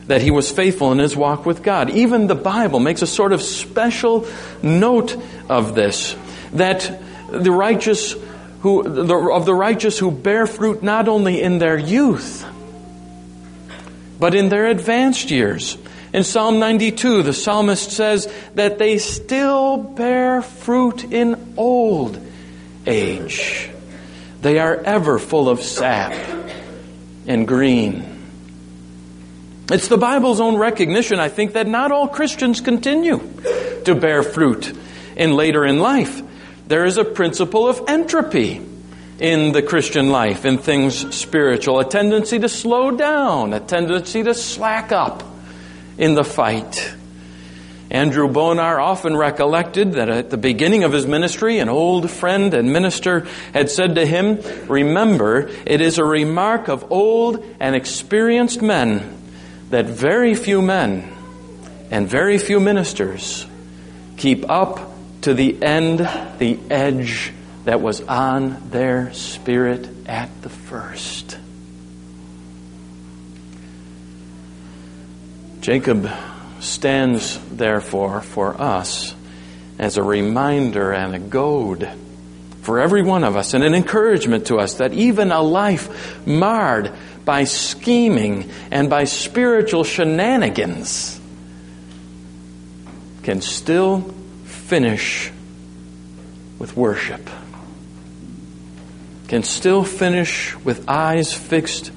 That 0.07 0.23
he 0.23 0.31
was 0.31 0.51
faithful 0.51 0.93
in 0.93 0.99
his 0.99 1.17
walk 1.17 1.47
with 1.47 1.63
God. 1.63 1.91
Even 1.91 2.27
the 2.27 2.35
Bible 2.37 2.79
makes 2.79 3.03
a 3.03 3.07
sort 3.07 3.33
of 3.33 3.43
special 3.43 4.27
note 4.63 5.17
of 5.49 5.75
this. 5.75 6.17
That 6.53 7.01
the 7.31 7.51
righteous 7.51 8.15
who, 8.61 8.83
the, 8.83 9.17
of 9.17 9.47
the 9.47 9.55
righteous 9.55 9.99
who 9.99 10.11
bear 10.11 10.47
fruit 10.47 10.83
not 10.83 11.09
only 11.09 11.41
in 11.41 11.59
their 11.59 11.79
youth, 11.79 12.45
but 14.19 14.35
in 14.35 14.49
their 14.49 14.67
advanced 14.67 15.31
years. 15.31 15.77
In 16.13 16.25
Psalm 16.25 16.59
92, 16.59 17.23
the 17.23 17.33
psalmist 17.33 17.91
says 17.91 18.33
that 18.55 18.79
they 18.79 18.99
still 18.99 19.77
bear 19.77 20.41
fruit 20.41 21.05
in 21.05 21.55
old 21.57 22.19
age. 22.87 23.71
They 24.41 24.59
are 24.59 24.77
ever 24.77 25.19
full 25.19 25.49
of 25.49 25.61
sap 25.61 26.13
and 27.27 27.47
green. 27.47 28.16
It's 29.69 29.89
the 29.89 29.99
Bible's 29.99 30.41
own 30.41 30.57
recognition, 30.59 31.19
I 31.19 31.29
think, 31.29 31.55
that 31.55 31.67
not 31.67 31.91
all 31.91 32.07
Christians 32.07 32.61
continue 32.61 33.19
to 33.85 33.97
bear 33.97 34.23
fruit 34.23 34.73
in 35.17 35.35
later 35.35 35.65
in 35.65 35.81
life. 35.81 36.23
There 36.69 36.85
is 36.85 36.99
a 36.99 37.05
principle 37.05 37.67
of 37.67 37.83
entropy 37.89 38.65
in 39.19 39.51
the 39.51 39.63
Christian 39.63 40.11
life, 40.11 40.45
in 40.45 40.59
things 40.59 41.17
spiritual, 41.17 41.81
a 41.81 41.85
tendency 41.85 42.39
to 42.39 42.49
slow 42.49 42.93
down, 42.93 43.53
a 43.55 43.59
tendency 43.59 44.23
to 44.23 44.35
slack 44.35 44.93
up 44.93 45.25
in 45.99 46.15
the 46.15 46.25
fight. 46.25 46.95
Andrew 47.91 48.29
Bonar 48.29 48.79
often 48.79 49.17
recollected 49.17 49.95
that 49.95 50.09
at 50.09 50.31
the 50.31 50.37
beginning 50.37 50.85
of 50.85 50.93
his 50.93 51.09
ministry, 51.09 51.59
an 51.59 51.69
old 51.69 52.09
friend 52.09 52.55
and 52.55 52.73
minister 52.73 53.27
had 53.53 53.69
said 53.69 53.97
to 53.97 54.07
him, 54.07 54.41
Remember, 54.69 55.51
it 55.65 55.81
is 55.81 55.99
a 55.99 56.05
remark 56.05 56.69
of 56.69 56.93
old 56.93 57.45
and 57.59 57.75
experienced 57.75 58.63
men 58.63 59.16
that 59.71 59.87
very 59.87 60.35
few 60.35 60.63
men 60.63 61.13
and 61.91 62.09
very 62.09 62.39
few 62.39 62.61
ministers 62.61 63.47
keep 64.17 64.49
up 64.49 64.93
to 65.23 65.35
the 65.35 65.63
end 65.63 66.01
the 66.39 66.59
edge 66.71 67.33
that 67.65 67.81
was 67.81 68.01
on 68.03 68.71
their 68.71 69.13
spirit 69.13 69.89
at 70.07 70.31
the 70.43 70.49
first. 70.49 71.37
Jacob 75.61 76.09
stands, 76.61 77.41
therefore, 77.51 78.21
for 78.21 78.61
us 78.61 79.15
as 79.81 79.97
a 79.97 80.03
reminder 80.03 80.93
and 80.93 81.15
a 81.15 81.19
goad 81.19 81.91
for 82.63 82.81
every 82.81 83.03
one 83.03 83.25
of 83.25 83.37
us 83.37 83.55
and 83.55 83.63
an 83.63 83.75
encouragement 83.75 84.47
to 84.47 84.57
us 84.57 84.75
that 84.75 84.93
even 84.93 85.31
a 85.31 85.41
life 85.41 86.27
marred 86.27 86.93
by 87.27 87.45
scheming 87.45 88.49
and 88.71 88.89
by 88.89 89.05
spiritual 89.05 89.85
shenanigans 89.85 91.21
can 93.25 93.43
still 93.43 94.01
finish 94.45 95.33
with 96.61 96.77
worship, 96.77 97.29
can 99.27 99.43
still 99.43 99.83
finish 99.83 100.57
with 100.65 100.89
eyes 100.89 101.35
fixed 101.35 101.91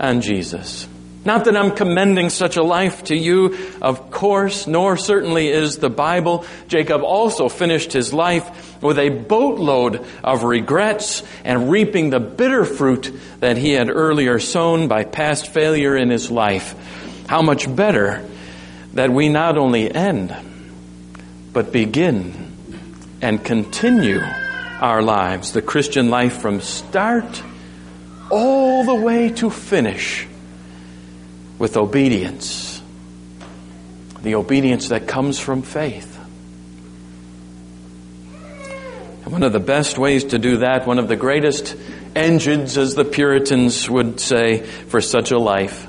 on 0.00 0.20
Jesus. 0.20 0.88
Not 1.28 1.44
that 1.44 1.58
I'm 1.58 1.72
commending 1.72 2.30
such 2.30 2.56
a 2.56 2.62
life 2.62 3.04
to 3.04 3.14
you, 3.14 3.54
of 3.82 4.10
course, 4.10 4.66
nor 4.66 4.96
certainly 4.96 5.48
is 5.50 5.76
the 5.76 5.90
Bible. 5.90 6.46
Jacob 6.68 7.02
also 7.02 7.50
finished 7.50 7.92
his 7.92 8.14
life 8.14 8.82
with 8.82 8.98
a 8.98 9.10
boatload 9.10 10.06
of 10.24 10.42
regrets 10.42 11.22
and 11.44 11.70
reaping 11.70 12.08
the 12.08 12.18
bitter 12.18 12.64
fruit 12.64 13.14
that 13.40 13.58
he 13.58 13.72
had 13.72 13.90
earlier 13.90 14.38
sown 14.38 14.88
by 14.88 15.04
past 15.04 15.48
failure 15.48 15.94
in 15.94 16.08
his 16.08 16.30
life. 16.30 16.74
How 17.28 17.42
much 17.42 17.76
better 17.76 18.26
that 18.94 19.10
we 19.10 19.28
not 19.28 19.58
only 19.58 19.94
end, 19.94 20.34
but 21.52 21.72
begin 21.72 22.56
and 23.20 23.44
continue 23.44 24.22
our 24.80 25.02
lives, 25.02 25.52
the 25.52 25.60
Christian 25.60 26.08
life 26.08 26.38
from 26.38 26.62
start 26.62 27.42
all 28.30 28.82
the 28.84 28.94
way 28.94 29.28
to 29.32 29.50
finish 29.50 30.26
with 31.58 31.76
obedience. 31.76 32.80
The 34.22 34.34
obedience 34.34 34.88
that 34.88 35.06
comes 35.06 35.38
from 35.38 35.62
faith. 35.62 36.18
And 39.24 39.32
one 39.32 39.42
of 39.42 39.52
the 39.52 39.60
best 39.60 39.98
ways 39.98 40.24
to 40.24 40.38
do 40.38 40.58
that, 40.58 40.86
one 40.86 40.98
of 40.98 41.08
the 41.08 41.16
greatest 41.16 41.76
engines, 42.14 42.78
as 42.78 42.94
the 42.94 43.04
Puritans 43.04 43.88
would 43.88 44.20
say, 44.20 44.62
for 44.62 45.00
such 45.00 45.30
a 45.30 45.38
life, 45.38 45.86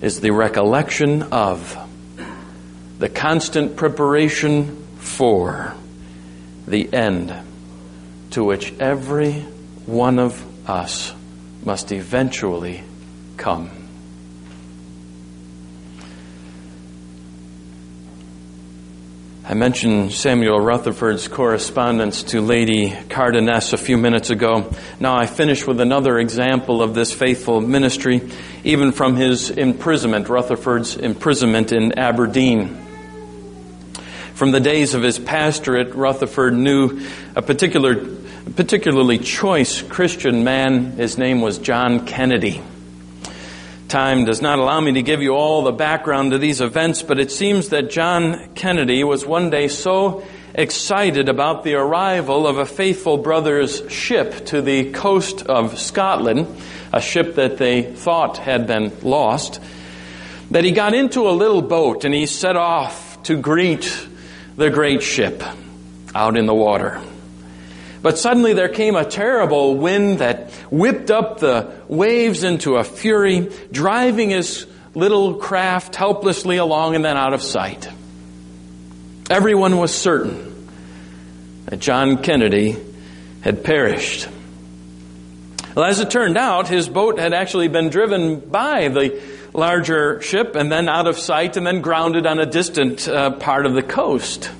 is 0.00 0.20
the 0.20 0.30
recollection 0.30 1.22
of, 1.24 1.76
the 2.98 3.08
constant 3.08 3.76
preparation 3.76 4.86
for, 4.98 5.74
the 6.66 6.92
end 6.92 7.34
to 8.30 8.44
which 8.44 8.74
every 8.78 9.32
one 9.86 10.18
of 10.18 10.68
us 10.68 11.14
must 11.64 11.92
eventually 11.92 12.84
come. 13.36 13.77
I 19.50 19.54
mentioned 19.54 20.12
Samuel 20.12 20.60
Rutherford's 20.60 21.26
correspondence 21.26 22.22
to 22.24 22.42
Lady 22.42 22.90
Cardoness 22.90 23.72
a 23.72 23.78
few 23.78 23.96
minutes 23.96 24.28
ago. 24.28 24.70
Now 25.00 25.16
I 25.16 25.24
finish 25.24 25.66
with 25.66 25.80
another 25.80 26.18
example 26.18 26.82
of 26.82 26.92
this 26.92 27.14
faithful 27.14 27.62
ministry, 27.62 28.20
even 28.62 28.92
from 28.92 29.16
his 29.16 29.48
imprisonment, 29.48 30.28
Rutherford's 30.28 30.96
imprisonment 30.96 31.72
in 31.72 31.98
Aberdeen. 31.98 32.76
From 34.34 34.50
the 34.50 34.60
days 34.60 34.92
of 34.92 35.02
his 35.02 35.18
pastorate, 35.18 35.94
Rutherford 35.94 36.52
knew 36.52 37.00
a 37.34 37.40
particular, 37.40 37.96
particularly 38.54 39.16
choice 39.16 39.80
Christian 39.80 40.44
man. 40.44 40.92
His 40.92 41.16
name 41.16 41.40
was 41.40 41.56
John 41.56 42.04
Kennedy. 42.04 42.60
Time 43.88 44.26
does 44.26 44.42
not 44.42 44.58
allow 44.58 44.82
me 44.82 44.92
to 44.92 45.02
give 45.02 45.22
you 45.22 45.32
all 45.34 45.62
the 45.62 45.72
background 45.72 46.32
to 46.32 46.38
these 46.38 46.60
events, 46.60 47.02
but 47.02 47.18
it 47.18 47.30
seems 47.30 47.70
that 47.70 47.88
John 47.88 48.50
Kennedy 48.54 49.02
was 49.02 49.24
one 49.24 49.48
day 49.48 49.68
so 49.68 50.22
excited 50.54 51.30
about 51.30 51.64
the 51.64 51.72
arrival 51.72 52.46
of 52.46 52.58
a 52.58 52.66
faithful 52.66 53.16
brother's 53.16 53.90
ship 53.90 54.44
to 54.46 54.60
the 54.60 54.92
coast 54.92 55.40
of 55.46 55.78
Scotland, 55.78 56.54
a 56.92 57.00
ship 57.00 57.36
that 57.36 57.56
they 57.56 57.82
thought 57.82 58.36
had 58.36 58.66
been 58.66 58.92
lost, 59.00 59.58
that 60.50 60.64
he 60.64 60.72
got 60.72 60.92
into 60.92 61.26
a 61.26 61.32
little 61.32 61.62
boat 61.62 62.04
and 62.04 62.12
he 62.12 62.26
set 62.26 62.56
off 62.56 63.22
to 63.22 63.36
greet 63.40 64.06
the 64.58 64.68
great 64.68 65.02
ship 65.02 65.42
out 66.14 66.36
in 66.36 66.44
the 66.44 66.54
water. 66.54 67.00
But 68.02 68.18
suddenly 68.18 68.52
there 68.52 68.68
came 68.68 68.96
a 68.96 69.04
terrible 69.06 69.76
wind 69.76 70.18
that 70.18 70.47
whipped 70.70 71.10
up 71.10 71.38
the 71.38 71.72
waves 71.88 72.44
into 72.44 72.76
a 72.76 72.84
fury, 72.84 73.50
driving 73.70 74.30
his 74.30 74.66
little 74.94 75.34
craft 75.34 75.94
helplessly 75.94 76.56
along 76.56 76.94
and 76.94 77.04
then 77.04 77.16
out 77.16 77.32
of 77.32 77.42
sight. 77.42 77.88
Everyone 79.30 79.76
was 79.76 79.94
certain 79.94 80.68
that 81.66 81.80
John 81.80 82.22
Kennedy 82.22 82.76
had 83.42 83.62
perished. 83.62 84.28
Well, 85.74 85.84
as 85.84 86.00
it 86.00 86.10
turned 86.10 86.36
out, 86.36 86.68
his 86.68 86.88
boat 86.88 87.18
had 87.18 87.32
actually 87.32 87.68
been 87.68 87.88
driven 87.90 88.40
by 88.40 88.88
the 88.88 89.22
larger 89.54 90.20
ship 90.22 90.56
and 90.56 90.72
then 90.72 90.88
out 90.88 91.06
of 91.06 91.18
sight 91.18 91.56
and 91.56 91.66
then 91.66 91.82
grounded 91.82 92.26
on 92.26 92.38
a 92.38 92.46
distant 92.46 93.06
uh, 93.08 93.30
part 93.32 93.66
of 93.66 93.74
the 93.74 93.82
coast. 93.82 94.50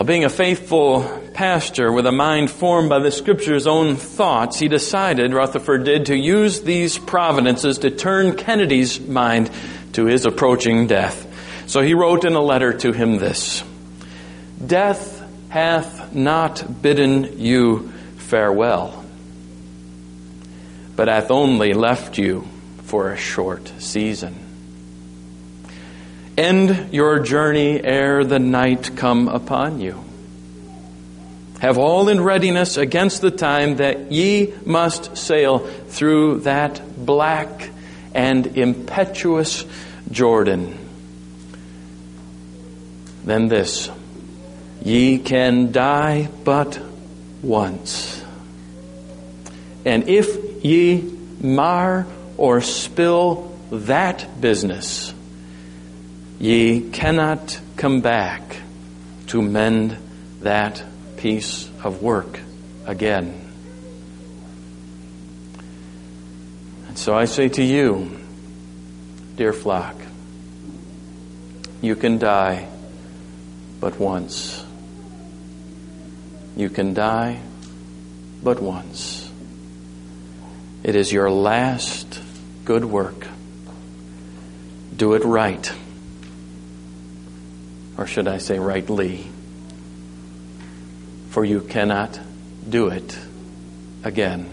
While 0.00 0.06
being 0.06 0.24
a 0.24 0.30
faithful 0.30 1.02
pastor 1.34 1.92
with 1.92 2.06
a 2.06 2.10
mind 2.10 2.50
formed 2.50 2.88
by 2.88 3.00
the 3.00 3.10
scripture's 3.10 3.66
own 3.66 3.96
thoughts, 3.96 4.58
he 4.58 4.66
decided, 4.66 5.34
Rutherford 5.34 5.84
did, 5.84 6.06
to 6.06 6.16
use 6.16 6.62
these 6.62 6.96
providences 6.96 7.76
to 7.80 7.90
turn 7.90 8.34
Kennedy's 8.34 8.98
mind 8.98 9.50
to 9.92 10.06
his 10.06 10.24
approaching 10.24 10.86
death. 10.86 11.26
So 11.66 11.82
he 11.82 11.92
wrote 11.92 12.24
in 12.24 12.32
a 12.32 12.40
letter 12.40 12.72
to 12.78 12.92
him 12.92 13.18
this 13.18 13.62
Death 14.66 15.22
hath 15.50 16.14
not 16.14 16.80
bidden 16.80 17.38
you 17.38 17.92
farewell, 18.16 19.04
but 20.96 21.08
hath 21.08 21.30
only 21.30 21.74
left 21.74 22.16
you 22.16 22.48
for 22.84 23.12
a 23.12 23.18
short 23.18 23.70
season. 23.80 24.49
End 26.36 26.92
your 26.92 27.20
journey 27.20 27.82
ere 27.82 28.24
the 28.24 28.38
night 28.38 28.96
come 28.96 29.28
upon 29.28 29.80
you. 29.80 30.04
Have 31.60 31.76
all 31.76 32.08
in 32.08 32.22
readiness 32.22 32.76
against 32.76 33.20
the 33.20 33.30
time 33.30 33.76
that 33.76 34.10
ye 34.10 34.54
must 34.64 35.16
sail 35.16 35.58
through 35.58 36.40
that 36.40 36.80
black 37.04 37.70
and 38.14 38.46
impetuous 38.56 39.66
Jordan. 40.10 40.78
Then 43.24 43.48
this 43.48 43.90
Ye 44.82 45.18
can 45.18 45.72
die 45.72 46.28
but 46.44 46.80
once. 47.42 48.24
And 49.84 50.08
if 50.08 50.64
ye 50.64 51.04
mar 51.40 52.06
or 52.36 52.60
spill 52.62 53.54
that 53.70 54.40
business, 54.40 55.12
ye 56.40 56.80
cannot 56.90 57.60
come 57.76 58.00
back 58.00 58.62
to 59.26 59.42
mend 59.42 59.96
that 60.40 60.82
piece 61.18 61.68
of 61.84 62.02
work 62.02 62.40
again. 62.86 63.38
And 66.88 66.98
so 66.98 67.14
I 67.14 67.26
say 67.26 67.50
to 67.50 67.62
you, 67.62 68.18
dear 69.36 69.52
flock, 69.52 69.96
you 71.82 71.94
can 71.94 72.18
die 72.18 72.68
but 73.78 74.00
once. 74.00 74.64
You 76.56 76.70
can 76.70 76.94
die 76.94 77.40
but 78.42 78.60
once. 78.60 79.30
It 80.82 80.96
is 80.96 81.12
your 81.12 81.30
last 81.30 82.20
good 82.64 82.86
work. 82.86 83.26
Do 84.96 85.12
it 85.14 85.24
right. 85.24 85.70
Or 88.00 88.06
should 88.06 88.26
I 88.26 88.38
say 88.38 88.58
rightly? 88.58 89.26
For 91.28 91.44
you 91.44 91.60
cannot 91.60 92.18
do 92.66 92.88
it 92.88 93.16
again. 94.02 94.48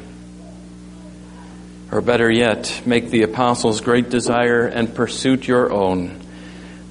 Or 1.90 2.02
better 2.02 2.30
yet, 2.30 2.82
make 2.86 3.10
the 3.10 3.24
apostles' 3.24 3.80
great 3.80 4.10
desire 4.10 4.68
and 4.68 4.94
pursuit 4.94 5.48
your 5.48 5.72
own, 5.72 6.20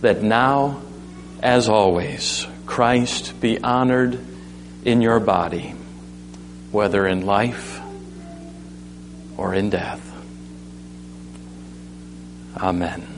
that 0.01 0.23
now, 0.23 0.81
as 1.43 1.69
always, 1.69 2.47
Christ 2.65 3.39
be 3.39 3.61
honored 3.63 4.19
in 4.83 5.03
your 5.03 5.21
body, 5.21 5.75
whether 6.73 7.07
in 7.07 7.27
life 7.27 7.83
or 9.37 9.53
in 9.53 9.69
death. 9.69 10.01
Amen. 12.57 13.16